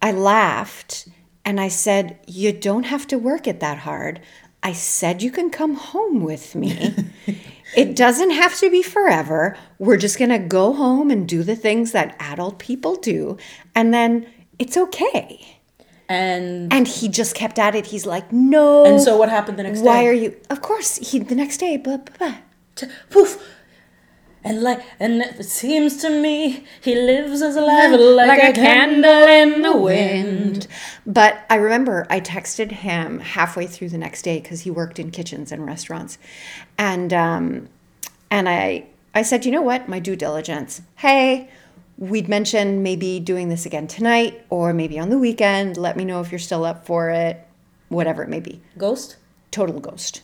I 0.00 0.12
laughed 0.12 1.08
and 1.44 1.60
I 1.60 1.68
said, 1.68 2.18
You 2.26 2.52
don't 2.52 2.84
have 2.84 3.06
to 3.08 3.18
work 3.18 3.46
it 3.46 3.60
that 3.60 3.78
hard. 3.78 4.20
I 4.62 4.72
said 4.72 5.22
you 5.22 5.32
can 5.32 5.50
come 5.50 5.74
home 5.74 6.22
with 6.22 6.54
me. 6.54 6.94
it 7.76 7.96
doesn't 7.96 8.30
have 8.30 8.56
to 8.58 8.70
be 8.70 8.82
forever. 8.82 9.56
We're 9.78 9.96
just 9.96 10.18
going 10.18 10.30
to 10.30 10.38
go 10.38 10.72
home 10.72 11.10
and 11.10 11.28
do 11.28 11.42
the 11.42 11.56
things 11.56 11.92
that 11.92 12.16
adult 12.18 12.58
people 12.58 12.96
do. 12.96 13.36
And 13.74 13.92
then 13.94 14.26
it's 14.58 14.76
okay. 14.76 15.58
And 16.08 16.72
And 16.72 16.86
he 16.86 17.08
just 17.08 17.34
kept 17.34 17.58
at 17.58 17.74
it. 17.74 17.86
He's 17.86 18.04
like, 18.06 18.30
No. 18.32 18.84
and 18.84 19.00
so 19.00 19.16
what 19.16 19.28
happened 19.30 19.58
the 19.58 19.62
next 19.62 19.80
day? 19.80 19.84
Why 19.86 20.06
are 20.06 20.12
you? 20.12 20.36
Of 20.50 20.60
course, 20.60 20.96
he 20.96 21.18
the 21.20 21.34
next 21.34 21.58
day, 21.58 21.76
blah, 21.76 21.96
blah, 21.98 22.16
blah. 22.18 22.34
T- 22.74 22.86
poof. 23.10 23.42
And 24.44 24.62
like, 24.62 24.82
and 24.98 25.22
it 25.22 25.44
seems 25.44 25.98
to 25.98 26.10
me 26.10 26.64
he 26.80 26.94
lives 26.94 27.40
his 27.40 27.56
life 27.56 27.92
like, 27.98 28.42
a, 28.42 28.52
candle 28.52 29.24
in 29.24 29.62
the 29.62 29.76
wind. 29.76 30.66
But 31.06 31.44
I 31.48 31.56
remember 31.56 32.06
I 32.10 32.20
texted 32.20 32.72
him 32.72 33.20
halfway 33.20 33.66
through 33.66 33.90
the 33.90 33.98
next 33.98 34.22
day 34.22 34.40
because 34.40 34.62
he 34.62 34.70
worked 34.70 34.98
in 34.98 35.10
kitchens 35.10 35.52
and 35.52 35.64
restaurants, 35.64 36.18
and 36.76 37.12
um, 37.12 37.68
and 38.30 38.48
I 38.48 38.86
I 39.14 39.22
said, 39.22 39.44
you 39.44 39.52
know 39.52 39.62
what, 39.62 39.88
my 39.88 39.98
due 39.98 40.16
diligence. 40.16 40.82
Hey, 40.96 41.48
we'd 41.98 42.28
mentioned 42.28 42.82
maybe 42.82 43.20
doing 43.20 43.48
this 43.48 43.66
again 43.66 43.86
tonight 43.86 44.44
or 44.50 44.72
maybe 44.72 44.98
on 44.98 45.10
the 45.10 45.18
weekend. 45.18 45.76
Let 45.76 45.96
me 45.96 46.04
know 46.04 46.20
if 46.20 46.32
you're 46.32 46.38
still 46.38 46.64
up 46.64 46.86
for 46.86 47.10
it, 47.10 47.46
whatever 47.90 48.22
it 48.22 48.28
may 48.28 48.40
be 48.40 48.60
Ghost. 48.76 49.16
total 49.50 49.78
ghost. 49.80 50.22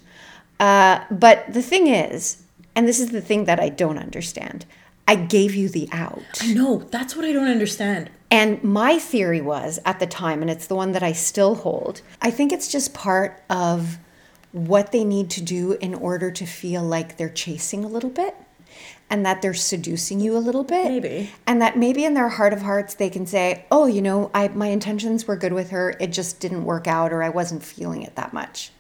Uh, 0.59 1.05
but 1.11 1.53
the 1.53 1.63
thing 1.63 1.87
is, 1.87 2.43
and 2.78 2.87
this 2.87 3.00
is 3.00 3.08
the 3.08 3.20
thing 3.20 3.47
that 3.47 3.58
I 3.58 3.70
don't 3.70 3.99
understand, 3.99 4.64
I 5.08 5.16
gave 5.16 5.52
you 5.52 5.68
the 5.68 5.88
out. 5.90 6.23
No, 6.47 6.78
that's 6.78 7.16
what 7.16 7.25
I 7.25 7.32
don't 7.32 7.49
understand. 7.49 8.08
And 8.30 8.62
my 8.62 9.00
theory 9.00 9.40
was 9.40 9.80
at 9.85 9.99
the 9.99 10.06
time, 10.06 10.42
and 10.42 10.49
it's 10.49 10.68
the 10.68 10.76
one 10.76 10.92
that 10.92 11.02
I 11.02 11.11
still 11.11 11.56
hold, 11.56 12.02
I 12.23 12.30
think 12.30 12.52
it's 12.52 12.70
just 12.70 12.94
part 12.94 13.42
of 13.50 13.99
what 14.52 14.92
they 14.92 15.02
need 15.02 15.28
to 15.30 15.42
do 15.42 15.73
in 15.73 15.92
order 15.92 16.30
to 16.30 16.47
feel 16.47 16.85
like 16.85 17.16
they're 17.16 17.28
chasing 17.28 17.85
a 17.85 17.88
little 17.88 18.11
bit 18.11 18.37
and 19.11 19.26
that 19.26 19.42
they're 19.42 19.54
seducing 19.54 20.20
you 20.20 20.37
a 20.37 20.38
little 20.38 20.62
bit. 20.62 20.85
Maybe. 20.85 21.30
And 21.49 21.61
that 21.61 21.76
maybe 21.76 22.04
in 22.04 22.14
their 22.14 22.28
heart 22.28 22.52
of 22.52 22.62
hearts 22.62 22.94
they 22.94 23.11
can 23.11 23.26
say, 23.26 23.64
"Oh, 23.73 23.87
you 23.87 24.02
know, 24.02 24.30
I 24.32 24.47
my 24.49 24.68
intentions 24.68 25.26
were 25.26 25.35
good 25.35 25.52
with 25.52 25.70
her. 25.70 25.97
It 25.99 26.12
just 26.12 26.38
didn't 26.38 26.64
work 26.64 26.87
out 26.87 27.12
or 27.12 27.25
I 27.25 27.28
wasn't 27.28 27.64
feeling 27.64 28.02
it 28.02 28.14
that 28.14 28.32
much." 28.32 28.70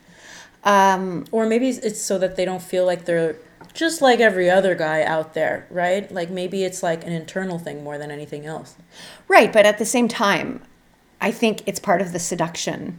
Um, 0.62 1.24
Or 1.32 1.46
maybe 1.46 1.68
it's 1.68 2.00
so 2.00 2.16
that 2.18 2.36
they 2.36 2.44
don't 2.44 2.62
feel 2.62 2.86
like 2.86 3.04
they're 3.04 3.36
just 3.78 4.02
like 4.02 4.18
every 4.18 4.50
other 4.50 4.74
guy 4.74 5.04
out 5.04 5.34
there, 5.34 5.64
right? 5.70 6.10
Like 6.10 6.30
maybe 6.30 6.64
it's 6.64 6.82
like 6.82 7.06
an 7.06 7.12
internal 7.12 7.60
thing 7.60 7.84
more 7.84 7.96
than 7.96 8.10
anything 8.10 8.44
else. 8.44 8.74
Right, 9.28 9.52
but 9.52 9.64
at 9.66 9.78
the 9.78 9.84
same 9.84 10.08
time, 10.08 10.62
I 11.20 11.30
think 11.30 11.62
it's 11.64 11.78
part 11.78 12.02
of 12.02 12.12
the 12.12 12.18
seduction. 12.18 12.98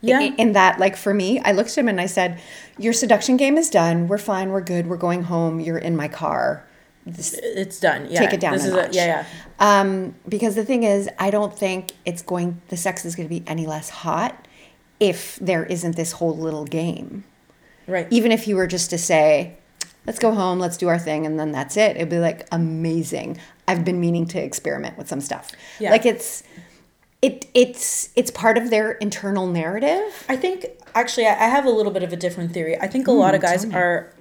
Yeah. 0.00 0.20
In 0.20 0.52
that, 0.52 0.80
like 0.80 0.96
for 0.96 1.12
me, 1.12 1.38
I 1.40 1.52
looked 1.52 1.70
at 1.72 1.76
him 1.76 1.88
and 1.88 2.00
I 2.00 2.06
said, 2.06 2.40
Your 2.78 2.94
seduction 2.94 3.36
game 3.36 3.58
is 3.58 3.68
done. 3.68 4.08
We're 4.08 4.16
fine. 4.16 4.50
We're 4.50 4.62
good. 4.62 4.86
We're 4.86 4.96
going 4.96 5.24
home. 5.24 5.60
You're 5.60 5.78
in 5.78 5.96
my 5.96 6.08
car. 6.08 6.66
This, 7.04 7.34
It's 7.34 7.78
done. 7.78 8.08
Yeah. 8.10 8.20
Take 8.20 8.32
it 8.32 8.40
down 8.40 8.54
This 8.54 8.64
a 8.64 8.68
is 8.68 8.74
notch. 8.74 8.96
yeah, 8.96 9.26
yeah. 9.60 9.80
um, 9.80 10.14
because 10.26 10.54
the 10.54 10.64
thing 10.64 10.82
is, 10.84 11.10
I 11.18 11.30
don't 11.30 11.56
think 11.56 11.92
it's 12.06 12.22
going, 12.22 12.62
the 12.68 12.76
sex 12.76 13.04
is 13.04 13.14
going 13.14 13.28
to 13.28 13.34
be 13.34 13.44
any 13.46 13.66
less 13.66 13.90
hot 13.90 14.48
if 14.98 15.36
there 15.40 15.64
isn't 15.66 15.94
this 15.94 16.12
whole 16.12 16.36
little 16.36 16.64
game. 16.64 17.24
Right. 17.86 18.06
Even 18.10 18.32
if 18.32 18.46
you 18.46 18.56
were 18.56 18.66
just 18.66 18.90
to 18.90 18.98
say, 18.98 19.56
Let's 20.04 20.18
go 20.18 20.32
home, 20.34 20.58
let's 20.58 20.76
do 20.76 20.88
our 20.88 20.98
thing, 20.98 21.26
and 21.26 21.38
then 21.38 21.52
that's 21.52 21.76
it, 21.76 21.96
it'd 21.96 22.08
be 22.08 22.18
like 22.18 22.48
amazing. 22.50 23.38
I've 23.68 23.84
been 23.84 24.00
meaning 24.00 24.26
to 24.28 24.42
experiment 24.42 24.98
with 24.98 25.08
some 25.08 25.20
stuff. 25.20 25.52
Yeah. 25.78 25.92
Like 25.92 26.04
it's, 26.04 26.42
it 27.20 27.46
it's 27.54 28.08
it's 28.16 28.30
part 28.32 28.58
of 28.58 28.70
their 28.70 28.92
internal 28.92 29.46
narrative. 29.46 30.26
I 30.28 30.36
think 30.36 30.66
actually 30.96 31.26
I 31.26 31.44
have 31.48 31.64
a 31.64 31.70
little 31.70 31.92
bit 31.92 32.02
of 32.02 32.12
a 32.12 32.16
different 32.16 32.52
theory. 32.52 32.76
I 32.80 32.88
think 32.88 33.06
a 33.06 33.12
lot 33.12 33.36
of 33.36 33.40
guys 33.40 33.64
are 33.72 34.12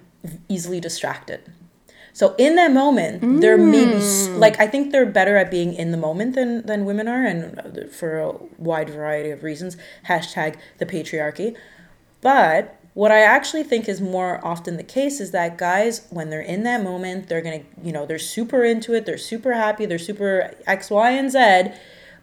easily 0.47 0.79
distracted. 0.79 1.41
So 2.13 2.35
in 2.37 2.55
that 2.57 2.71
moment, 2.71 3.41
they're 3.41 3.57
maybe 3.57 3.99
like 4.37 4.59
I 4.59 4.67
think 4.67 4.91
they're 4.91 5.07
better 5.07 5.35
at 5.37 5.49
being 5.49 5.73
in 5.73 5.89
the 5.89 5.97
moment 5.97 6.35
than 6.35 6.63
than 6.67 6.85
women 6.85 7.07
are, 7.07 7.25
and 7.25 7.57
uh, 7.57 7.87
for 7.87 8.19
a 8.19 8.33
wide 8.59 8.91
variety 8.91 9.31
of 9.31 9.41
reasons. 9.41 9.77
Hashtag 10.07 10.57
the 10.77 10.85
patriarchy. 10.85 11.55
But 12.21 12.77
what 12.93 13.11
I 13.11 13.21
actually 13.21 13.63
think 13.63 13.87
is 13.87 14.01
more 14.01 14.39
often 14.45 14.77
the 14.77 14.83
case 14.83 15.19
is 15.21 15.31
that 15.31 15.57
guys, 15.57 16.05
when 16.09 16.29
they're 16.29 16.41
in 16.41 16.63
that 16.63 16.83
moment, 16.83 17.27
they're 17.29 17.41
gonna, 17.41 17.61
you 17.83 17.91
know, 17.91 18.05
they're 18.05 18.19
super 18.19 18.63
into 18.65 18.93
it, 18.93 19.05
they're 19.05 19.17
super 19.17 19.53
happy, 19.53 19.85
they're 19.85 19.97
super 19.99 20.53
X, 20.67 20.89
Y, 20.89 21.11
and 21.11 21.31
Z, 21.31 21.71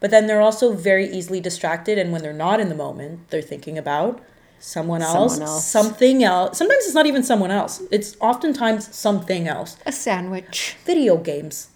but 0.01 0.11
then 0.11 0.27
they're 0.27 0.41
also 0.43 0.73
very 0.75 1.07
easily 1.11 1.41
distracted. 1.41 1.97
And 1.99 2.13
when 2.13 2.23
they're 2.23 2.33
not 2.33 2.61
in 2.61 2.69
the 2.69 2.75
moment, 2.75 3.31
they're 3.31 3.41
thinking 3.43 3.79
about 3.79 4.21
someone 4.61 5.03
else, 5.03 5.33
Someone 5.35 5.49
else. 5.49 5.67
something 5.67 6.23
else. 6.25 6.59
Sometimes 6.59 6.85
it's 6.85 6.95
not 6.95 7.07
even 7.07 7.23
someone 7.23 7.51
else, 7.51 7.81
it's 7.91 8.17
oftentimes 8.21 8.95
something 8.95 9.49
else. 9.49 9.77
A 9.87 9.93
sandwich. 9.93 10.77
Video 10.85 11.17
games. 11.17 11.69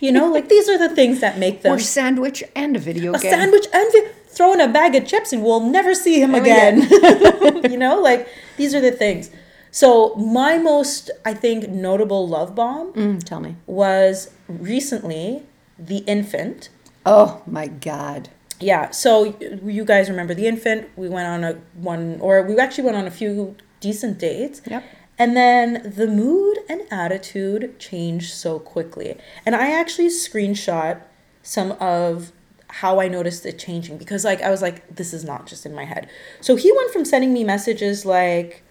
You 0.00 0.10
know, 0.12 0.32
like 0.32 0.48
these 0.48 0.66
are 0.68 0.78
the 0.78 0.88
things 0.94 1.20
that 1.20 1.38
make 1.38 1.60
them 1.60 1.74
Or 1.74 1.78
sandwich 1.78 2.42
and 2.56 2.74
a 2.74 2.78
video 2.78 3.12
a 3.12 3.18
game. 3.18 3.30
sandwich 3.32 3.66
and 3.72 3.92
vi- 3.92 4.08
throw 4.34 4.52
in 4.52 4.60
a 4.60 4.68
bag 4.68 4.94
of 4.94 5.06
chips 5.06 5.32
and 5.32 5.42
we'll 5.42 5.60
never 5.60 5.94
see 5.94 6.20
him 6.20 6.34
again. 6.34 6.82
you 7.70 7.76
know, 7.76 8.00
like 8.00 8.28
these 8.56 8.74
are 8.74 8.80
the 8.80 8.92
things. 8.92 9.30
So 9.70 10.14
my 10.16 10.58
most, 10.58 11.10
I 11.24 11.32
think, 11.34 11.68
notable 11.68 12.26
love 12.26 12.54
bomb 12.54 12.92
Mm, 12.92 13.22
tell 13.22 13.40
me. 13.40 13.56
was 13.66 14.30
recently 14.48 15.44
the 15.78 15.98
infant. 15.98 16.70
Oh 17.06 17.42
my 17.46 17.66
god. 17.68 18.30
Yeah. 18.58 18.90
So 18.90 19.36
you 19.64 19.84
guys 19.84 20.10
remember 20.10 20.34
the 20.34 20.46
infant? 20.46 20.88
We 20.96 21.08
went 21.08 21.28
on 21.28 21.44
a 21.44 21.52
one, 21.74 22.18
or 22.20 22.42
we 22.42 22.58
actually 22.58 22.84
went 22.84 22.96
on 22.96 23.06
a 23.06 23.10
few 23.10 23.56
decent 23.80 24.18
dates. 24.18 24.60
Yep. 24.66 24.84
And 25.18 25.36
then 25.36 25.92
the 25.96 26.06
mood 26.06 26.58
and 26.68 26.82
attitude 26.90 27.78
changed 27.78 28.32
so 28.32 28.58
quickly. 28.58 29.16
And 29.46 29.54
I 29.54 29.70
actually 29.70 30.08
screenshot 30.08 31.02
some 31.42 31.72
of 31.72 32.32
how 32.70 33.00
I 33.00 33.08
noticed 33.08 33.44
it 33.46 33.58
changing 33.58 33.98
because 33.98 34.24
like 34.24 34.40
I 34.42 34.50
was 34.50 34.62
like 34.62 34.94
this 34.94 35.12
is 35.12 35.24
not 35.24 35.46
just 35.46 35.66
in 35.66 35.74
my 35.74 35.84
head. 35.84 36.08
So 36.40 36.56
he 36.56 36.72
went 36.72 36.92
from 36.92 37.04
sending 37.04 37.32
me 37.32 37.44
messages 37.44 38.06
like 38.06 38.62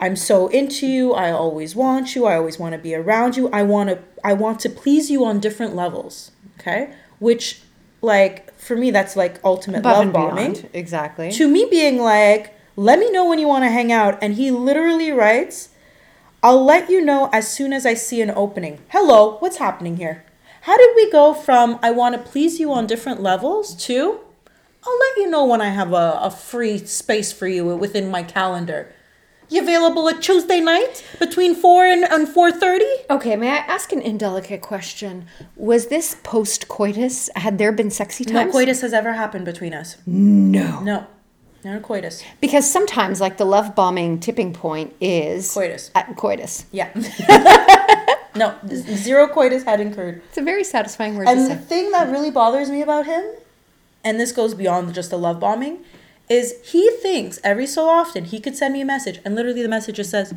I'm 0.00 0.16
so 0.16 0.48
into 0.48 0.86
you, 0.86 1.12
I 1.12 1.30
always 1.30 1.76
want 1.76 2.16
you, 2.16 2.24
I 2.24 2.36
always 2.36 2.58
want 2.58 2.72
to 2.72 2.78
be 2.78 2.94
around 2.94 3.36
you. 3.36 3.48
I 3.50 3.62
want 3.62 3.90
to 3.90 3.98
I 4.24 4.32
want 4.32 4.60
to 4.60 4.70
please 4.70 5.10
you 5.10 5.24
on 5.24 5.40
different 5.40 5.76
levels, 5.76 6.32
okay? 6.58 6.94
Which 7.18 7.60
like 8.02 8.52
for 8.58 8.76
me 8.76 8.90
that's 8.90 9.14
like 9.14 9.38
ultimate 9.44 9.80
Above 9.80 10.06
love 10.06 10.12
bombing 10.12 10.52
beyond. 10.52 10.70
Exactly. 10.72 11.30
to 11.32 11.48
me 11.48 11.66
being 11.70 11.98
like, 11.98 12.54
let 12.76 12.98
me 12.98 13.10
know 13.10 13.28
when 13.28 13.38
you 13.38 13.46
want 13.46 13.64
to 13.64 13.70
hang 13.70 13.92
out. 13.92 14.18
And 14.22 14.34
he 14.34 14.50
literally 14.50 15.12
writes, 15.12 15.68
I'll 16.42 16.64
let 16.64 16.88
you 16.88 17.02
know 17.04 17.28
as 17.32 17.52
soon 17.52 17.72
as 17.72 17.84
I 17.84 17.94
see 17.94 18.22
an 18.22 18.30
opening. 18.30 18.80
Hello, 18.88 19.36
what's 19.38 19.58
happening 19.58 19.98
here? 19.98 20.24
How 20.62 20.76
did 20.76 20.90
we 20.94 21.10
go 21.10 21.34
from 21.34 21.78
I 21.82 21.90
want 21.90 22.14
to 22.14 22.30
please 22.30 22.60
you 22.60 22.72
on 22.72 22.86
different 22.86 23.22
levels 23.22 23.74
to 23.86 24.20
I'll 24.82 24.98
let 24.98 25.16
you 25.18 25.28
know 25.30 25.44
when 25.44 25.60
I 25.60 25.68
have 25.68 25.92
a, 25.92 26.18
a 26.22 26.30
free 26.30 26.78
space 26.78 27.32
for 27.32 27.46
you 27.46 27.64
within 27.76 28.10
my 28.10 28.22
calendar. 28.22 28.92
You 29.50 29.62
available 29.62 30.08
at 30.08 30.22
Tuesday 30.22 30.60
night 30.60 31.04
between 31.18 31.54
4 31.56 31.84
and, 31.84 32.04
and 32.04 32.28
4.30? 32.28 32.80
Okay, 33.10 33.34
may 33.36 33.50
I 33.50 33.56
ask 33.56 33.92
an 33.92 34.00
indelicate 34.00 34.60
question? 34.62 35.26
Was 35.56 35.88
this 35.88 36.16
post 36.22 36.68
coitus? 36.68 37.28
Had 37.34 37.58
there 37.58 37.72
been 37.72 37.90
sexy 37.90 38.24
times? 38.24 38.46
No 38.46 38.52
coitus 38.52 38.80
has 38.80 38.92
ever 38.92 39.12
happened 39.12 39.44
between 39.44 39.74
us. 39.74 39.96
No. 40.06 40.80
No. 40.80 41.06
No 41.64 41.80
coitus. 41.80 42.22
Because 42.40 42.70
sometimes, 42.70 43.20
like 43.20 43.36
the 43.36 43.44
love 43.44 43.74
bombing 43.74 44.20
tipping 44.20 44.54
point 44.54 44.94
is 45.00 45.52
Coitus. 45.52 45.90
At 45.94 46.16
coitus. 46.16 46.64
Yeah. 46.70 46.90
no, 48.40 48.58
zero 49.06 49.28
coitus 49.28 49.62
had 49.62 49.80
incurred. 49.80 50.22
It's 50.28 50.38
a 50.38 50.42
very 50.42 50.64
satisfying 50.64 51.16
word 51.16 51.28
And 51.28 51.50
the 51.50 51.56
thing 51.56 51.92
that 51.92 52.10
really 52.10 52.30
bothers 52.30 52.70
me 52.70 52.80
about 52.82 53.06
him, 53.06 53.22
and 54.02 54.18
this 54.18 54.32
goes 54.32 54.54
beyond 54.54 54.92
just 54.94 55.10
the 55.10 55.18
love 55.18 55.38
bombing, 55.38 55.84
is 56.28 56.54
he 56.64 56.90
thinks 57.02 57.38
every 57.44 57.66
so 57.66 57.88
often 57.88 58.24
he 58.24 58.40
could 58.40 58.56
send 58.56 58.72
me 58.72 58.80
a 58.80 58.84
message, 58.84 59.20
and 59.24 59.34
literally 59.34 59.62
the 59.62 59.68
message 59.68 59.96
just 59.96 60.10
says, 60.10 60.32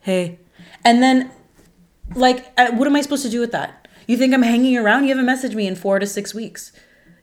"Hey," 0.00 0.38
and 0.84 1.02
then, 1.02 1.30
like, 2.14 2.38
what 2.78 2.86
am 2.86 2.96
I 2.96 3.02
supposed 3.02 3.24
to 3.24 3.30
do 3.30 3.40
with 3.40 3.52
that? 3.52 3.88
You 4.06 4.16
think 4.16 4.32
I'm 4.32 4.42
hanging 4.42 4.76
around? 4.76 5.04
You 5.04 5.16
haven't 5.16 5.26
messaged 5.26 5.54
me 5.54 5.66
in 5.66 5.74
four 5.74 5.98
to 5.98 6.06
six 6.06 6.32
weeks. 6.32 6.70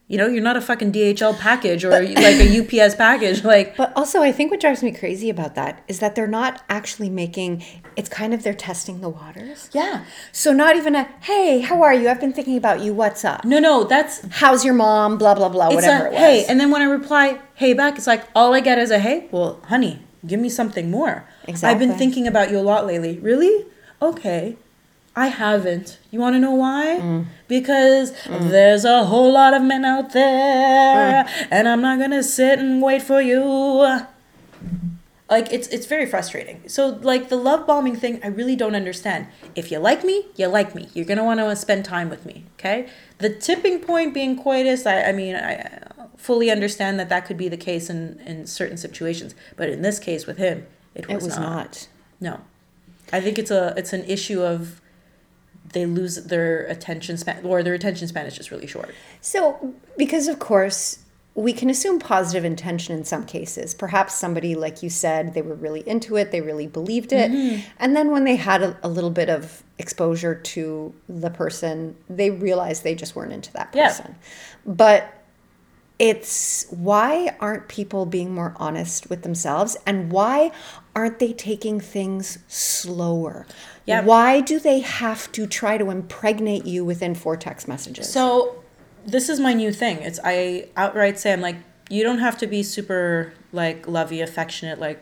You 0.09 0.17
know, 0.17 0.27
you're 0.27 0.43
not 0.43 0.57
a 0.57 0.61
fucking 0.61 0.91
DHL 0.91 1.39
package 1.39 1.85
or 1.85 1.89
like 1.91 2.17
a 2.17 2.59
UPS 2.85 2.95
package. 2.95 3.43
Like, 3.43 3.77
But 3.77 3.93
also, 3.95 4.21
I 4.21 4.31
think 4.33 4.51
what 4.51 4.59
drives 4.59 4.83
me 4.83 4.91
crazy 4.91 5.29
about 5.29 5.55
that 5.55 5.81
is 5.87 5.99
that 5.99 6.13
they're 6.15 6.27
not 6.27 6.61
actually 6.69 7.09
making. 7.09 7.63
It's 7.95 8.09
kind 8.09 8.33
of 8.33 8.43
they're 8.43 8.53
testing 8.53 8.99
the 9.01 9.07
waters. 9.09 9.69
yeah, 9.71 10.03
So 10.33 10.51
not 10.51 10.75
even 10.75 10.93
a 10.95 11.07
hey, 11.21 11.61
how 11.61 11.81
are 11.83 11.93
you? 11.93 12.09
I've 12.09 12.19
been 12.19 12.33
thinking 12.33 12.57
about 12.57 12.81
you. 12.81 12.93
What's 12.93 13.23
up? 13.23 13.45
no, 13.45 13.59
no, 13.59 13.85
that's 13.85 14.25
How's 14.29 14.65
your 14.65 14.73
mom? 14.73 15.17
Blah 15.17 15.35
blah 15.35 15.49
blah. 15.49 15.67
it's 15.67 15.75
Whatever 15.75 16.05
a 16.05 16.07
it 16.09 16.11
was. 16.11 16.19
hey, 16.19 16.45
and 16.49 16.59
then 16.59 16.69
when 16.69 16.81
I 16.81 16.85
reply 16.85 17.39
hey 17.55 17.73
back, 17.73 17.97
it's 17.97 18.05
like 18.07 18.25
all 18.35 18.53
I 18.53 18.59
get 18.59 18.77
is 18.77 18.91
a 18.91 18.99
hey. 18.99 19.29
Well, 19.31 19.61
honey, 19.65 20.01
give 20.27 20.39
me 20.39 20.49
something 20.49 20.91
more. 20.91 21.25
Exactly. 21.47 21.69
I've 21.73 21.79
been 21.79 21.97
thinking 21.97 22.27
about 22.27 22.51
you 22.51 22.59
a 22.59 22.61
lot 22.61 22.85
lately. 22.85 23.19
Really? 23.19 23.65
Okay. 24.01 24.57
I 25.15 25.27
haven't. 25.27 25.99
You 26.11 26.19
want 26.19 26.35
to 26.35 26.39
know 26.39 26.51
why? 26.51 26.99
Mm. 26.99 27.25
Because 27.47 28.11
mm. 28.23 28.49
there's 28.49 28.83
a 28.83 29.05
whole 29.05 29.31
lot 29.31 29.53
of 29.53 29.61
men 29.61 29.85
out 29.85 30.11
there, 30.13 31.23
mm. 31.23 31.47
and 31.51 31.67
I'm 31.67 31.81
not 31.81 31.99
gonna 31.99 32.23
sit 32.23 32.59
and 32.59 32.81
wait 32.81 33.01
for 33.03 33.21
you. 33.21 33.41
Like 35.29 35.51
it's 35.51 35.67
it's 35.69 35.85
very 35.85 36.05
frustrating. 36.05 36.67
So 36.67 36.99
like 37.01 37.29
the 37.29 37.35
love 37.37 37.65
bombing 37.65 37.95
thing, 37.95 38.19
I 38.23 38.27
really 38.27 38.55
don't 38.55 38.75
understand. 38.75 39.27
If 39.55 39.71
you 39.71 39.79
like 39.79 40.03
me, 40.03 40.25
you 40.35 40.47
like 40.47 40.75
me. 40.75 40.89
You're 40.93 41.05
gonna 41.05 41.23
want 41.23 41.39
to 41.39 41.55
spend 41.55 41.85
time 41.85 42.09
with 42.09 42.25
me. 42.25 42.45
Okay. 42.59 42.89
The 43.19 43.29
tipping 43.29 43.79
point 43.79 44.13
being 44.13 44.37
coitus. 44.41 44.85
I 44.85 45.03
I 45.03 45.11
mean 45.11 45.35
I 45.35 45.87
fully 46.17 46.51
understand 46.51 46.99
that 46.99 47.09
that 47.09 47.25
could 47.25 47.37
be 47.37 47.49
the 47.49 47.57
case 47.57 47.89
in 47.89 48.19
in 48.25 48.45
certain 48.47 48.77
situations, 48.77 49.33
but 49.55 49.69
in 49.69 49.81
this 49.81 49.97
case 49.97 50.27
with 50.27 50.37
him, 50.37 50.65
it 50.93 51.05
It 51.09 51.15
was, 51.15 51.23
was 51.25 51.37
not. 51.37 51.49
not. 51.49 51.87
No, 52.19 52.41
I 53.11 53.19
think 53.21 53.39
it's 53.39 53.51
a 53.51 53.73
it's 53.75 53.93
an 53.93 54.03
issue 54.05 54.41
of 54.41 54.81
they 55.73 55.85
lose 55.85 56.15
their 56.25 56.65
attention 56.67 57.17
span 57.17 57.45
or 57.45 57.63
their 57.63 57.73
attention 57.73 58.07
span 58.07 58.25
is 58.25 58.35
just 58.35 58.51
really 58.51 58.67
short. 58.67 58.93
So, 59.21 59.73
because 59.97 60.27
of 60.27 60.39
course, 60.39 60.99
we 61.35 61.51
can 61.51 61.69
assume 61.69 61.99
positive 61.99 62.45
intention 62.45 62.95
in 62.95 63.03
some 63.03 63.25
cases. 63.25 63.73
Perhaps 63.73 64.13
somebody, 64.13 64.53
like 64.53 64.83
you 64.83 64.89
said, 64.89 65.33
they 65.33 65.41
were 65.41 65.55
really 65.55 65.81
into 65.87 66.15
it, 66.15 66.31
they 66.31 66.41
really 66.41 66.67
believed 66.67 67.11
it. 67.11 67.31
Mm-hmm. 67.31 67.61
And 67.79 67.95
then 67.95 68.11
when 68.11 68.23
they 68.23 68.35
had 68.35 68.61
a, 68.61 68.77
a 68.83 68.87
little 68.87 69.09
bit 69.09 69.29
of 69.29 69.63
exposure 69.79 70.35
to 70.35 70.93
the 71.09 71.31
person, 71.31 71.95
they 72.07 72.29
realized 72.29 72.83
they 72.83 72.93
just 72.93 73.15
weren't 73.15 73.33
into 73.33 73.51
that 73.53 73.71
Yeah. 73.73 73.87
person. 73.87 74.15
But 74.65 75.22
it's 76.03 76.65
why 76.69 77.33
aren't 77.39 77.69
people 77.69 78.05
being 78.05 78.33
more 78.33 78.53
honest 78.57 79.09
with 79.09 79.21
themselves 79.21 79.77
and 79.85 80.11
why 80.11 80.51
aren't 80.93 81.19
they 81.19 81.31
taking 81.31 81.79
things 81.79 82.39
slower? 82.49 83.47
Yeah. 83.85 84.01
Why 84.01 84.41
do 84.41 84.59
they 84.59 84.81
have 84.81 85.31
to 85.31 85.47
try 85.47 85.77
to 85.77 85.89
impregnate 85.89 86.65
you 86.65 86.83
within 86.83 87.15
four 87.15 87.37
text 87.37 87.69
messages? 87.69 88.11
So 88.11 88.61
this 89.05 89.29
is 89.29 89.39
my 89.39 89.53
new 89.53 89.71
thing. 89.71 89.99
It's 89.99 90.19
I 90.25 90.67
outright 90.75 91.17
say 91.17 91.31
I'm 91.31 91.39
like 91.39 91.55
you 91.89 92.03
don't 92.03 92.19
have 92.19 92.37
to 92.39 92.47
be 92.47 92.63
super 92.63 93.33
like 93.53 93.87
lovey 93.87 94.19
affectionate 94.19 94.79
like 94.79 95.01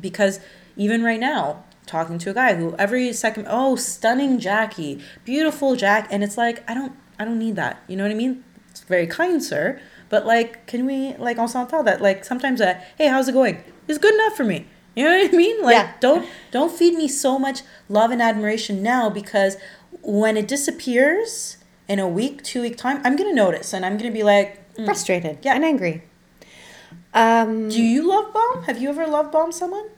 because 0.00 0.38
even 0.76 1.02
right 1.02 1.20
now 1.20 1.64
talking 1.86 2.18
to 2.18 2.30
a 2.30 2.34
guy 2.34 2.56
who 2.56 2.76
every 2.76 3.10
second 3.14 3.46
oh 3.48 3.76
stunning 3.76 4.38
Jackie 4.38 5.02
beautiful 5.24 5.76
Jack 5.76 6.08
and 6.10 6.22
it's 6.22 6.36
like 6.36 6.68
I 6.68 6.74
don't 6.74 6.92
I 7.18 7.24
don't 7.24 7.38
need 7.38 7.56
that 7.56 7.82
you 7.88 7.96
know 7.96 8.04
what 8.04 8.12
I 8.12 8.16
mean 8.16 8.44
it's 8.70 8.80
very 8.80 9.06
kind 9.06 9.42
sir 9.42 9.80
but 10.12 10.26
like 10.26 10.66
can 10.66 10.84
we 10.84 11.14
like 11.16 11.38
on 11.38 11.48
s'entend 11.48 11.86
that 11.86 12.02
like 12.02 12.22
sometimes 12.22 12.60
a 12.60 12.74
hey 12.98 13.08
how's 13.08 13.28
it 13.28 13.32
going 13.32 13.56
is 13.88 13.96
good 13.96 14.14
enough 14.14 14.36
for 14.36 14.44
me 14.44 14.66
you 14.94 15.02
know 15.04 15.10
what 15.16 15.32
I 15.32 15.36
mean 15.36 15.62
like 15.62 15.74
Yeah. 15.74 15.94
don't 16.00 16.28
don't 16.50 16.70
feed 16.70 16.94
me 16.94 17.08
so 17.08 17.38
much 17.38 17.62
love 17.88 18.10
and 18.10 18.20
admiration 18.20 18.82
now 18.82 19.08
because 19.08 19.56
when 20.02 20.36
it 20.36 20.46
disappears 20.46 21.56
in 21.88 21.98
a 21.98 22.06
week 22.06 22.42
two 22.42 22.60
week 22.60 22.76
time 22.76 23.00
i'm 23.04 23.16
gonna 23.16 23.32
notice 23.32 23.72
and 23.72 23.86
i'm 23.86 23.96
gonna 23.96 24.18
be 24.20 24.22
like 24.22 24.50
mm. 24.76 24.84
frustrated 24.84 25.38
Yeah. 25.42 25.54
and 25.54 25.64
angry. 25.64 26.02
Um, 27.14 27.68
do 27.68 27.82
you 27.82 28.06
love 28.08 28.32
bomb 28.32 28.62
have 28.64 28.80
you 28.80 28.88
ever 28.88 29.06
love 29.06 29.32
bombed 29.32 29.54
someone 29.54 29.88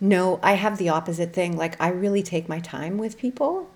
no, 0.00 0.40
I 0.42 0.54
have 0.54 0.78
the 0.78 0.88
opposite 0.88 1.34
thing. 1.34 1.56
Like, 1.56 1.80
I 1.80 1.88
really 1.88 2.22
take 2.22 2.48
my 2.48 2.58
time 2.58 2.96
with 2.96 3.18
people. 3.18 3.70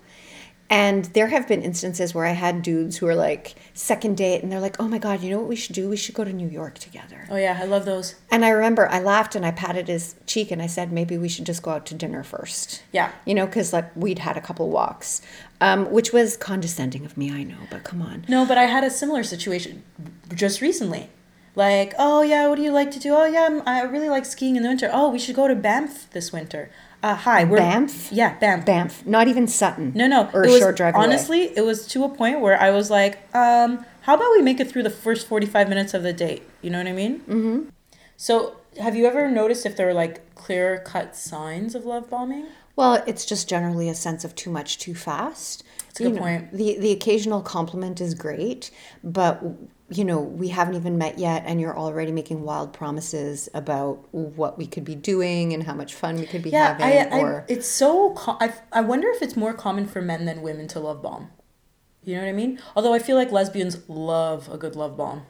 And 0.67 1.05
there 1.13 1.27
have 1.27 1.47
been 1.47 1.61
instances 1.61 2.15
where 2.15 2.25
I 2.25 2.31
had 2.31 2.63
dudes 2.63 2.97
who 2.97 3.05
are 3.07 3.13
like, 3.13 3.53
second 3.75 4.17
date, 4.17 4.41
and 4.41 4.51
they're 4.51 4.59
like, 4.59 4.77
oh 4.79 4.87
my 4.87 4.97
God, 4.97 5.21
you 5.21 5.29
know 5.29 5.37
what 5.37 5.47
we 5.47 5.55
should 5.55 5.75
do? 5.75 5.87
We 5.87 5.95
should 5.95 6.15
go 6.15 6.23
to 6.23 6.33
New 6.33 6.47
York 6.47 6.79
together. 6.79 7.27
oh 7.29 7.35
yeah 7.35 7.59
i 7.61 7.65
love 7.65 7.85
those 7.85 8.15
And 8.31 8.43
I 8.43 8.49
remember 8.49 8.89
I 8.89 8.99
laughed 8.99 9.35
and 9.35 9.45
I 9.45 9.51
patted 9.51 9.87
his 9.87 10.15
cheek 10.25 10.49
and 10.51 10.61
I 10.61 10.67
said, 10.67 10.91
maybe 10.91 11.17
we 11.19 11.29
should 11.29 11.45
just 11.45 11.61
go 11.61 11.71
out 11.71 11.85
to 11.87 11.93
dinner 11.93 12.23
first. 12.23 12.81
Yeah. 12.91 13.11
You 13.25 13.35
know, 13.35 13.45
because 13.45 13.73
like 13.73 13.95
we'd 13.95 14.19
had 14.19 14.37
a 14.37 14.41
couple 14.41 14.69
walks, 14.71 15.21
um, 15.61 15.91
which 15.91 16.11
was 16.11 16.35
condescending 16.35 17.05
of 17.05 17.15
me, 17.15 17.31
I 17.31 17.43
know, 17.43 17.59
but 17.69 17.83
come 17.83 18.01
on. 18.01 18.25
no 18.27 18.45
but 18.45 18.57
i 18.57 18.63
had 18.65 18.83
a 18.83 18.89
similar 18.89 19.23
situation 19.23 19.83
just 20.33 20.61
recently 20.61 21.09
like 21.55 21.93
oh 21.99 22.21
yeah 22.21 22.47
what 22.47 22.55
do 22.55 22.61
you 22.63 22.71
like 22.71 22.91
to 22.91 22.99
do 22.99 23.13
oh 23.13 23.25
yeah 23.25 23.61
i 23.65 23.81
really 23.83 24.09
like 24.09 24.25
skiing 24.25 24.55
in 24.57 24.63
the 24.63 24.69
winter 24.69 24.89
oh 24.91 25.09
we 25.09 25.19
should 25.19 25.35
go 25.35 25.47
to 25.47 25.55
banff 25.55 26.09
this 26.11 26.33
winter 26.33 26.69
uh 27.03 27.15
hi 27.15 27.43
we're 27.43 27.57
Banff? 27.57 28.11
yeah 28.11 28.37
banff 28.39 28.65
Banff, 28.65 29.05
not 29.05 29.27
even 29.27 29.47
Sutton. 29.47 29.91
No, 29.95 30.07
no. 30.07 30.29
Or 30.33 30.43
it 30.43 30.49
a 30.49 30.51
was, 30.51 30.59
short 30.59 30.77
drive 30.77 30.95
away. 30.95 31.03
Honestly, 31.03 31.57
it 31.57 31.61
was 31.61 31.87
to 31.87 32.03
a 32.03 32.09
point 32.09 32.41
where 32.41 32.59
I 32.59 32.71
was 32.71 32.89
like, 32.89 33.19
um, 33.35 33.85
how 34.01 34.15
about 34.15 34.31
we 34.31 34.41
make 34.41 34.59
it 34.59 34.69
through 34.69 34.83
the 34.83 34.89
first 34.89 35.27
45 35.27 35.69
minutes 35.69 35.93
of 35.93 36.03
the 36.03 36.13
date? 36.13 36.43
You 36.61 36.69
know 36.69 36.77
what 36.77 36.87
I 36.87 36.93
mean? 36.93 37.19
Mm-hmm. 37.21 37.69
So, 38.17 38.57
have 38.79 38.95
you 38.95 39.05
ever 39.05 39.29
noticed 39.29 39.65
if 39.65 39.75
there 39.75 39.87
were 39.87 39.93
like 39.93 40.35
clear 40.35 40.79
cut 40.85 41.15
signs 41.15 41.75
of 41.75 41.85
love 41.85 42.09
bombing? 42.09 42.47
Well, 42.75 43.03
it's 43.07 43.25
just 43.25 43.47
generally 43.47 43.87
a 43.87 43.95
sense 43.95 44.23
of 44.25 44.35
too 44.35 44.49
much 44.49 44.77
too 44.79 44.95
fast. 44.95 45.63
That's 45.87 45.99
a 46.01 46.03
good 46.03 46.15
know, 46.15 46.21
point. 46.21 46.51
The 46.51 46.77
the 46.77 46.91
occasional 46.91 47.41
compliment 47.41 48.01
is 48.01 48.13
great, 48.13 48.69
but 49.03 49.41
you 49.89 50.03
know, 50.03 50.19
we 50.19 50.47
haven't 50.49 50.73
even 50.75 50.97
met 50.97 51.19
yet 51.19 51.43
and 51.45 51.61
you're 51.61 51.77
already 51.77 52.11
making 52.11 52.41
wild 52.41 52.73
promises 52.73 53.47
about 53.53 54.11
what 54.11 54.57
we 54.57 54.65
could 54.65 54.83
be 54.83 54.95
doing 54.95 55.53
and 55.53 55.61
how 55.63 55.73
much 55.75 55.93
fun 55.93 56.15
we 56.17 56.25
could 56.25 56.41
be 56.41 56.49
Yeah, 56.49 56.77
having 56.77 57.13
I, 57.13 57.17
I, 57.17 57.21
or 57.21 57.45
it's 57.47 57.67
so. 57.67 58.13
Co- 58.15 58.37
I, 58.39 58.53
I 58.71 58.81
wonder 58.81 59.07
if 59.09 59.21
it's 59.21 59.35
more 59.35 59.53
common 59.53 59.85
for 59.85 60.01
men 60.01 60.25
than 60.25 60.41
women 60.41 60.67
to 60.69 60.79
love 60.79 61.01
bomb. 61.03 61.29
You 62.03 62.15
know 62.15 62.21
what 62.23 62.29
I 62.29 62.33
mean? 62.33 62.59
Although 62.75 62.93
I 62.93 62.99
feel 62.99 63.15
like 63.15 63.31
lesbians 63.31 63.87
love 63.87 64.49
a 64.51 64.57
good 64.57 64.75
love 64.75 64.97
bomb. 64.97 65.23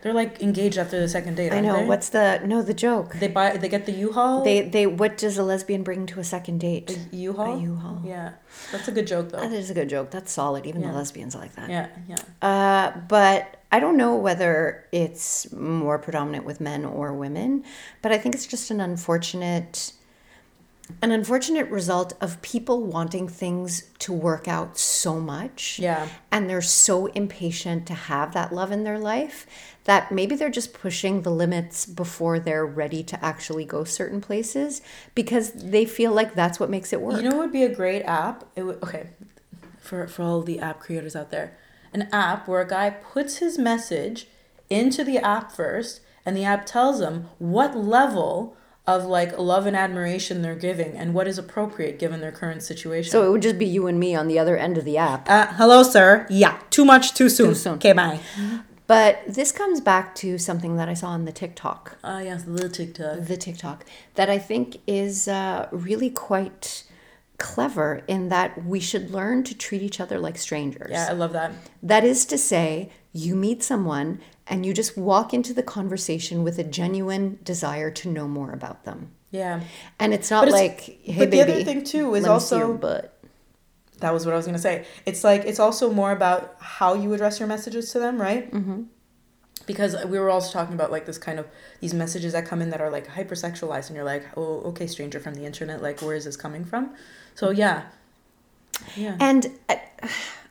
They're 0.00 0.14
like 0.14 0.40
engaged 0.40 0.78
after 0.78 1.00
the 1.00 1.08
second 1.08 1.34
date. 1.34 1.52
I 1.52 1.60
know 1.60 1.76
They? 1.80 1.84
what's 1.84 2.10
the 2.10 2.40
no 2.46 2.62
the 2.62 2.72
joke. 2.72 3.14
they 3.14 3.26
buy. 3.28 3.56
They 3.56 3.68
get 3.68 3.84
the 3.84 3.92
U-Haul. 3.92 4.44
They 4.44 4.60
they 4.62 4.86
what 4.86 5.18
does 5.18 5.36
a 5.38 5.42
lesbian 5.42 5.82
bring 5.82 6.06
to 6.06 6.20
a 6.20 6.24
second 6.24 6.60
date? 6.60 6.96
U-Haul. 7.10 7.56
A 7.58 7.60
U-Haul. 7.60 8.02
Yeah, 8.04 8.34
that's 8.70 8.86
a 8.86 8.92
good 8.92 9.08
joke 9.08 9.30
though. 9.30 9.40
That 9.40 9.52
is 9.52 9.70
a 9.70 9.74
good 9.74 9.88
joke. 9.88 10.10
That's 10.12 10.30
solid. 10.30 10.66
Even 10.66 10.82
Yeah. 10.82 10.92
the 10.92 10.96
lesbians 10.98 11.34
like 11.34 11.54
that. 11.56 11.68
Yeah, 11.68 11.88
yeah. 12.08 12.16
Uh, 12.40 12.96
but 13.08 13.56
I 13.70 13.80
don't 13.80 13.96
know 13.96 14.16
whether 14.16 14.86
it's 14.92 15.52
more 15.52 15.98
predominant 15.98 16.44
with 16.44 16.60
men 16.60 16.84
or 16.84 17.12
women, 17.12 17.64
but 18.00 18.12
I 18.12 18.18
think 18.18 18.34
it's 18.34 18.46
just 18.46 18.70
an 18.70 18.80
unfortunate 18.80 19.92
an 21.02 21.12
unfortunate 21.12 21.68
result 21.68 22.14
of 22.20 22.40
people 22.40 22.82
wanting 22.82 23.28
things 23.28 23.84
to 23.98 24.12
work 24.12 24.48
out 24.48 24.78
so 24.78 25.20
much. 25.20 25.78
Yeah. 25.78 26.08
And 26.32 26.48
they're 26.48 26.62
so 26.62 27.06
impatient 27.06 27.86
to 27.88 27.94
have 27.94 28.32
that 28.32 28.52
love 28.52 28.72
in 28.72 28.84
their 28.84 28.98
life 28.98 29.46
that 29.84 30.10
maybe 30.12 30.34
they're 30.34 30.50
just 30.50 30.72
pushing 30.72 31.22
the 31.22 31.30
limits 31.30 31.86
before 31.86 32.38
they're 32.38 32.66
ready 32.66 33.02
to 33.02 33.24
actually 33.24 33.64
go 33.64 33.84
certain 33.84 34.20
places 34.20 34.82
because 35.14 35.52
they 35.52 35.84
feel 35.84 36.12
like 36.12 36.34
that's 36.34 36.58
what 36.58 36.70
makes 36.70 36.92
it 36.92 37.00
work. 37.00 37.16
You 37.16 37.28
know 37.28 37.36
what 37.36 37.46
would 37.46 37.52
be 37.52 37.64
a 37.64 37.74
great 37.74 38.02
app? 38.02 38.44
It 38.56 38.62
would 38.62 38.82
okay, 38.82 39.08
for 39.78 40.06
for 40.06 40.22
all 40.22 40.42
the 40.42 40.58
app 40.58 40.80
creators 40.80 41.16
out 41.16 41.30
there, 41.30 41.56
an 41.92 42.08
app 42.12 42.46
where 42.48 42.60
a 42.60 42.68
guy 42.68 42.90
puts 42.90 43.38
his 43.38 43.58
message 43.58 44.26
into 44.70 45.02
the 45.04 45.18
app 45.18 45.50
first, 45.52 46.00
and 46.26 46.36
the 46.36 46.44
app 46.44 46.66
tells 46.66 47.00
him 47.00 47.28
what 47.38 47.76
level 47.76 48.54
of 48.86 49.04
like 49.04 49.36
love 49.38 49.66
and 49.66 49.76
admiration 49.76 50.40
they're 50.40 50.54
giving 50.54 50.96
and 50.96 51.12
what 51.12 51.26
is 51.28 51.36
appropriate 51.38 51.98
given 51.98 52.20
their 52.20 52.32
current 52.32 52.62
situation. 52.62 53.10
so 53.10 53.26
it 53.26 53.30
would 53.30 53.42
just 53.42 53.58
be 53.58 53.66
you 53.66 53.86
and 53.86 54.00
me 54.00 54.14
on 54.14 54.28
the 54.28 54.38
other 54.38 54.56
end 54.56 54.78
of 54.78 54.84
the 54.86 54.96
app. 54.96 55.28
uh, 55.28 55.46
hello, 55.54 55.82
sir. 55.82 56.26
Yeah, 56.30 56.58
too 56.70 56.84
much, 56.86 57.12
too 57.14 57.28
soon. 57.28 57.48
Too 57.48 57.54
soon. 57.54 57.74
Okay, 57.74 57.92
bye. 57.92 58.18
But 58.86 59.20
this 59.28 59.52
comes 59.52 59.82
back 59.82 60.14
to 60.16 60.38
something 60.38 60.76
that 60.76 60.88
I 60.88 60.94
saw 60.94 61.08
on 61.08 61.26
the 61.26 61.32
TikTok, 61.32 61.98
Ah, 62.02 62.20
yes, 62.20 62.44
the 62.44 62.70
TikTok. 62.70 63.20
the 63.20 63.36
TikTok, 63.36 63.84
that 64.14 64.30
I 64.30 64.38
think 64.38 64.78
is 64.86 65.28
uh, 65.28 65.68
really 65.70 66.08
quite 66.08 66.84
clever 67.38 68.02
in 68.08 68.28
that 68.28 68.64
we 68.64 68.80
should 68.80 69.10
learn 69.10 69.44
to 69.44 69.56
treat 69.56 69.82
each 69.82 70.00
other 70.00 70.18
like 70.18 70.36
strangers. 70.36 70.90
Yeah, 70.90 71.06
I 71.08 71.12
love 71.12 71.32
that. 71.32 71.52
That 71.82 72.04
is 72.04 72.24
to 72.26 72.38
say, 72.38 72.90
you 73.12 73.34
meet 73.36 73.62
someone 73.62 74.20
and 74.46 74.66
you 74.66 74.74
just 74.74 74.96
walk 74.96 75.32
into 75.32 75.54
the 75.54 75.62
conversation 75.62 76.42
with 76.42 76.58
a 76.58 76.64
genuine 76.64 77.38
desire 77.44 77.90
to 77.92 78.08
know 78.08 78.26
more 78.28 78.52
about 78.52 78.84
them. 78.84 79.12
Yeah, 79.30 79.60
And 80.00 80.14
it's 80.14 80.30
not 80.30 80.40
But 80.46 80.48
it's- 80.48 80.62
like, 80.62 80.80
hey, 81.04 81.18
but 81.18 81.30
the 81.30 81.42
other 81.42 81.62
thing, 81.62 81.84
too, 81.84 82.14
is 82.14 82.24
let 82.24 82.32
me 82.34 82.40
see 82.40 82.56
your 82.56 82.64
also- 82.66 82.78
butt. 82.78 83.14
that 84.00 84.12
was 84.14 84.24
what 84.24 84.32
I 84.32 84.36
was 84.36 84.46
gonna 84.46 84.58
say. 84.58 84.84
It's 85.06 85.22
like 85.24 85.44
it's 85.44 85.58
also 85.60 85.92
more 85.92 86.12
about 86.12 86.54
how 86.60 86.94
you 86.94 87.12
address 87.14 87.38
your 87.40 87.48
messages 87.48 87.92
to 87.92 87.98
them, 87.98 88.20
right? 88.20 88.50
Mm-hmm. 88.52 88.82
Because 89.68 89.94
we 90.06 90.18
were 90.18 90.30
also 90.30 90.50
talking 90.52 90.74
about 90.74 90.90
like 90.90 91.06
this 91.06 91.18
kind 91.18 91.38
of 91.38 91.46
these 91.80 91.94
messages 91.94 92.32
that 92.32 92.44
come 92.44 92.60
in 92.60 92.70
that 92.70 92.80
are 92.80 92.90
like 92.90 93.06
hypersexualized, 93.06 93.86
and 93.88 93.94
you're 93.96 94.04
like, 94.04 94.24
oh, 94.36 94.60
okay, 94.70 94.88
stranger 94.88 95.20
from 95.20 95.34
the 95.34 95.44
internet, 95.44 95.80
like 95.80 96.00
where 96.02 96.16
is 96.16 96.24
this 96.24 96.36
coming 96.36 96.64
from? 96.64 96.90
So 97.36 97.50
yeah, 97.50 97.82
yeah, 98.96 99.16
And 99.20 99.42
I, 99.68 99.80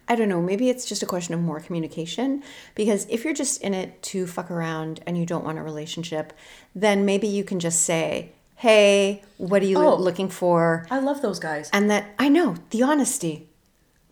I 0.07 0.15
don't 0.15 0.29
know, 0.29 0.41
maybe 0.41 0.69
it's 0.69 0.85
just 0.85 1.03
a 1.03 1.05
question 1.05 1.33
of 1.33 1.41
more 1.41 1.59
communication 1.59 2.43
because 2.75 3.05
if 3.09 3.23
you're 3.25 3.33
just 3.33 3.61
in 3.61 3.73
it 3.73 4.01
to 4.03 4.25
fuck 4.27 4.49
around 4.49 5.01
and 5.05 5.17
you 5.17 5.25
don't 5.25 5.43
want 5.43 5.57
a 5.57 5.63
relationship, 5.63 6.31
then 6.73 7.03
maybe 7.05 7.27
you 7.27 7.43
can 7.43 7.59
just 7.59 7.81
say, 7.81 8.31
"Hey, 8.55 9.21
what 9.37 9.61
are 9.61 9.65
you 9.65 9.77
Oh. 9.77 9.95
looking 9.95 10.29
for?" 10.29 10.85
I 10.89 10.99
love 10.99 11.21
those 11.21 11.39
guys. 11.39 11.69
And 11.73 11.89
that 11.91 12.03
I 12.17 12.29
know, 12.29 12.55
the 12.69 12.83
honesty. 12.83 13.49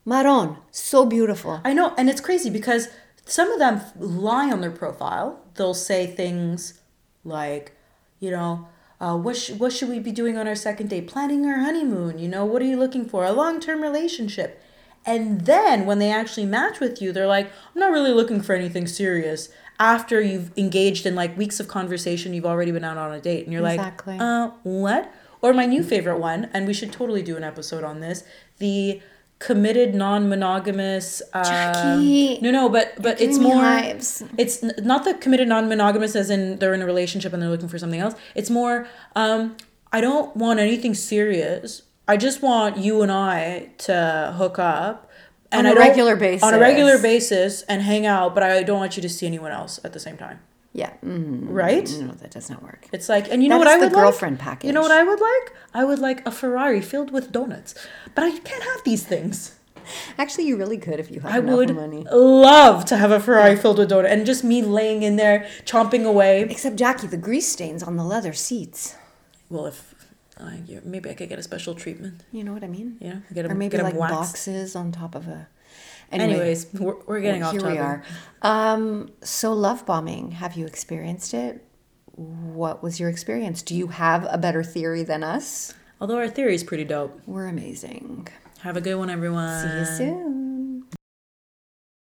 Maron, 0.08 0.58
so 0.72 1.06
beautiful. 1.06 1.62
I 1.64 1.74
know, 1.74 1.94
and 1.98 2.10
it's 2.10 2.22
crazy 2.22 2.50
because 2.50 2.90
some 3.26 3.52
of 3.52 3.60
them 3.60 3.82
lie 3.98 4.52
on 4.52 4.62
their 4.62 4.72
profile. 4.72 5.42
They'll 5.56 5.74
say 5.74 6.06
things 6.08 6.80
like, 7.24 7.74
you 8.20 8.32
know, 8.32 8.68
uh, 9.02 9.18
what 9.18 9.36
sh- 9.36 9.52
what 9.52 9.74
should 9.74 9.90
we 9.90 10.00
be 10.00 10.12
doing 10.12 10.38
on 10.38 10.48
our 10.48 10.56
second 10.56 10.90
date? 10.90 11.08
Planning 11.08 11.46
our 11.46 11.60
honeymoon. 11.60 12.18
You 12.18 12.28
know, 12.30 12.46
what 12.46 12.62
are 12.62 12.66
you 12.66 12.78
looking 12.78 13.08
for? 13.08 13.26
A 13.26 13.32
long 13.32 13.60
term 13.60 13.82
relationship. 13.82 14.62
And 15.06 15.42
then 15.42 15.86
when 15.86 16.00
they 16.00 16.12
actually 16.12 16.46
match 16.48 16.80
with 16.80 17.02
you, 17.02 17.12
they're 17.12 17.28
like, 17.28 17.48
I'm 17.48 17.80
not 17.80 17.92
really 17.92 18.12
looking 18.12 18.42
for 18.42 18.56
anything 18.56 18.88
serious. 18.88 19.50
After 19.78 20.22
you've 20.22 20.58
engaged 20.58 21.06
in 21.06 21.14
like 21.16 21.38
weeks 21.38 21.60
of 21.60 21.68
conversation, 21.68 22.34
you've 22.34 22.46
already 22.46 22.72
been 22.72 22.84
out 22.86 22.98
on 22.98 23.12
a 23.12 23.20
date, 23.20 23.44
and 23.44 23.54
you're 23.54 23.66
Exactly. 23.68 24.14
like, 24.14 24.22
uh, 24.22 24.52
what? 24.64 25.14
Or 25.42 25.54
my 25.54 25.66
new 25.66 25.84
favorite 25.84 26.18
one, 26.18 26.50
and 26.54 26.66
we 26.66 26.74
should 26.74 26.92
totally 26.92 27.22
do 27.22 27.36
an 27.36 27.44
episode 27.44 27.84
on 27.84 28.00
this: 28.00 28.24
the 28.58 29.02
committed 29.40 29.94
non-monogamous. 29.94 31.22
Um, 31.34 31.44
Jackie, 31.44 32.40
no, 32.42 32.52
no, 32.52 32.70
but 32.70 32.94
but 33.02 33.20
it's 33.20 33.38
more. 33.38 33.56
hives. 33.56 34.24
It's 34.38 34.64
not 34.64 35.04
the 35.04 35.14
committed 35.16 35.48
non-monogamous 35.48 36.16
as 36.16 36.30
in 36.30 36.58
they're 36.60 36.74
in 36.74 36.82
a 36.82 36.86
relationship 36.86 37.34
and 37.34 37.42
they're 37.42 37.50
looking 37.50 37.68
for 37.70 37.78
something 37.80 38.00
else. 38.00 38.16
It's 38.34 38.50
more 38.50 38.88
um 39.16 39.58
I 39.92 40.02
don't 40.02 40.36
want 40.36 40.60
anything 40.60 40.94
serious. 40.94 41.84
I 42.08 42.18
just 42.18 42.42
want 42.42 42.78
you 42.78 43.02
and 43.02 43.12
I 43.12 43.70
to 43.80 44.34
hook 44.38 44.60
up 44.60 45.10
and 45.52 45.68
On 45.68 45.74
a 45.74 45.80
regular 45.80 46.14
On 46.44 46.54
a 46.54 46.60
regular 46.60 46.98
basis. 46.98 47.62
basis 47.62 47.62
and 47.64 47.82
hang 47.82 48.06
out, 48.06 48.34
but 48.34 48.44
I 48.44 48.64
don't 48.64 48.80
want 48.80 48.96
you 48.98 49.02
to 49.02 49.10
see 49.10 49.26
anyone 49.26 49.52
else 49.52 49.80
at 49.84 49.94
the 49.94 50.00
same 50.00 50.18
time. 50.18 50.40
Yeah. 50.82 50.92
Mm, 51.06 51.48
Right? 51.64 51.90
No, 52.02 52.12
that 52.22 52.32
does 52.32 52.50
not 52.50 52.62
work. 52.62 52.88
It's 52.92 53.08
like, 53.08 53.32
and 53.32 53.42
you 53.42 53.48
know 53.50 53.58
what 53.58 53.68
I 53.68 53.78
the 53.80 53.86
would 53.86 53.94
girlfriend 53.94 54.40
like? 54.46 54.64
You 54.66 54.74
know 54.74 54.82
what. 54.82 54.92
I 54.92 55.04
would 55.10 55.22
like? 55.32 55.46
I 55.74 55.84
would 55.86 56.00
like 56.08 56.20
a 56.28 56.32
Ferrari 56.32 56.82
filled 56.82 57.12
with 57.16 57.32
donuts, 57.32 57.72
but 58.14 58.24
I 58.26 58.32
can't 58.50 58.64
have 58.72 58.82
these 58.84 59.04
things. 59.14 59.56
Actually, 60.18 60.48
you 60.50 60.58
really 60.58 60.78
could 60.78 61.00
if 61.00 61.10
you 61.12 61.20
had 61.22 61.32
I 61.32 61.38
enough 61.38 61.56
would 61.58 61.76
money. 61.76 62.04
love 62.12 62.84
to 62.92 62.98
have 62.98 63.12
a 63.12 63.20
Ferrari 63.22 63.56
filled 63.56 63.78
with 63.80 63.90
donuts, 63.90 64.12
and 64.14 64.26
just 64.26 64.44
me 64.44 64.62
laying 64.64 65.02
in 65.04 65.16
there 65.16 65.48
chomping 65.64 66.04
away. 66.06 66.42
Except 66.42 66.76
Jackie, 66.76 67.08
the 67.08 67.18
grease 67.30 67.48
stains 67.58 67.82
on 67.82 67.96
the 67.96 68.04
leather 68.04 68.34
seats. 68.34 68.96
Well, 69.50 69.68
if 69.68 69.94
uh, 70.38 70.52
maybe 70.84 71.10
I 71.10 71.14
could 71.14 71.30
get 71.30 71.40
a 71.40 71.44
special 71.44 71.74
treatment. 71.76 72.24
You 72.34 72.44
know 72.44 72.52
what 72.54 72.64
I 72.66 72.68
mean? 72.68 72.98
Yeah, 73.00 73.20
get 73.34 73.46
Or 73.46 73.50
them, 73.50 73.60
maybe 73.60 73.78
get 73.78 73.84
like 73.84 73.96
waxed. 73.96 74.16
boxes 74.34 74.76
on 74.76 74.92
top 74.92 75.16
of 75.16 75.28
a. 75.30 75.48
Anyway, 76.16 76.40
Anyways, 76.40 76.68
we're, 76.74 76.96
we're 77.06 77.22
getting 77.22 77.42
well, 77.42 77.56
off 77.56 77.62
here 77.62 77.72
we 77.72 77.78
are. 77.78 78.04
Um, 78.42 79.12
so 79.22 79.54
love 79.54 79.86
bombing. 79.86 80.32
Have 80.32 80.56
you 80.56 80.66
experienced 80.66 81.34
it? 81.34 81.64
What 82.14 82.82
was 82.82 83.00
your 83.00 83.10
experience? 83.10 83.62
Do 83.62 83.76
you 83.76 83.88
have 83.88 84.26
a 84.30 84.38
better 84.38 84.64
theory 84.64 85.04
than 85.04 85.24
us? 85.24 85.74
Although 86.00 86.18
our 86.18 86.30
theory 86.30 86.56
is 86.56 86.64
pretty 86.64 86.86
dope. 86.86 87.20
We're 87.26 87.48
amazing. 87.48 88.28
Have 88.62 88.78
a 88.78 88.82
good 88.82 88.96
one, 88.96 89.10
everyone. 89.10 89.62
See 89.62 89.78
you 89.80 89.86
soon. 89.86 90.45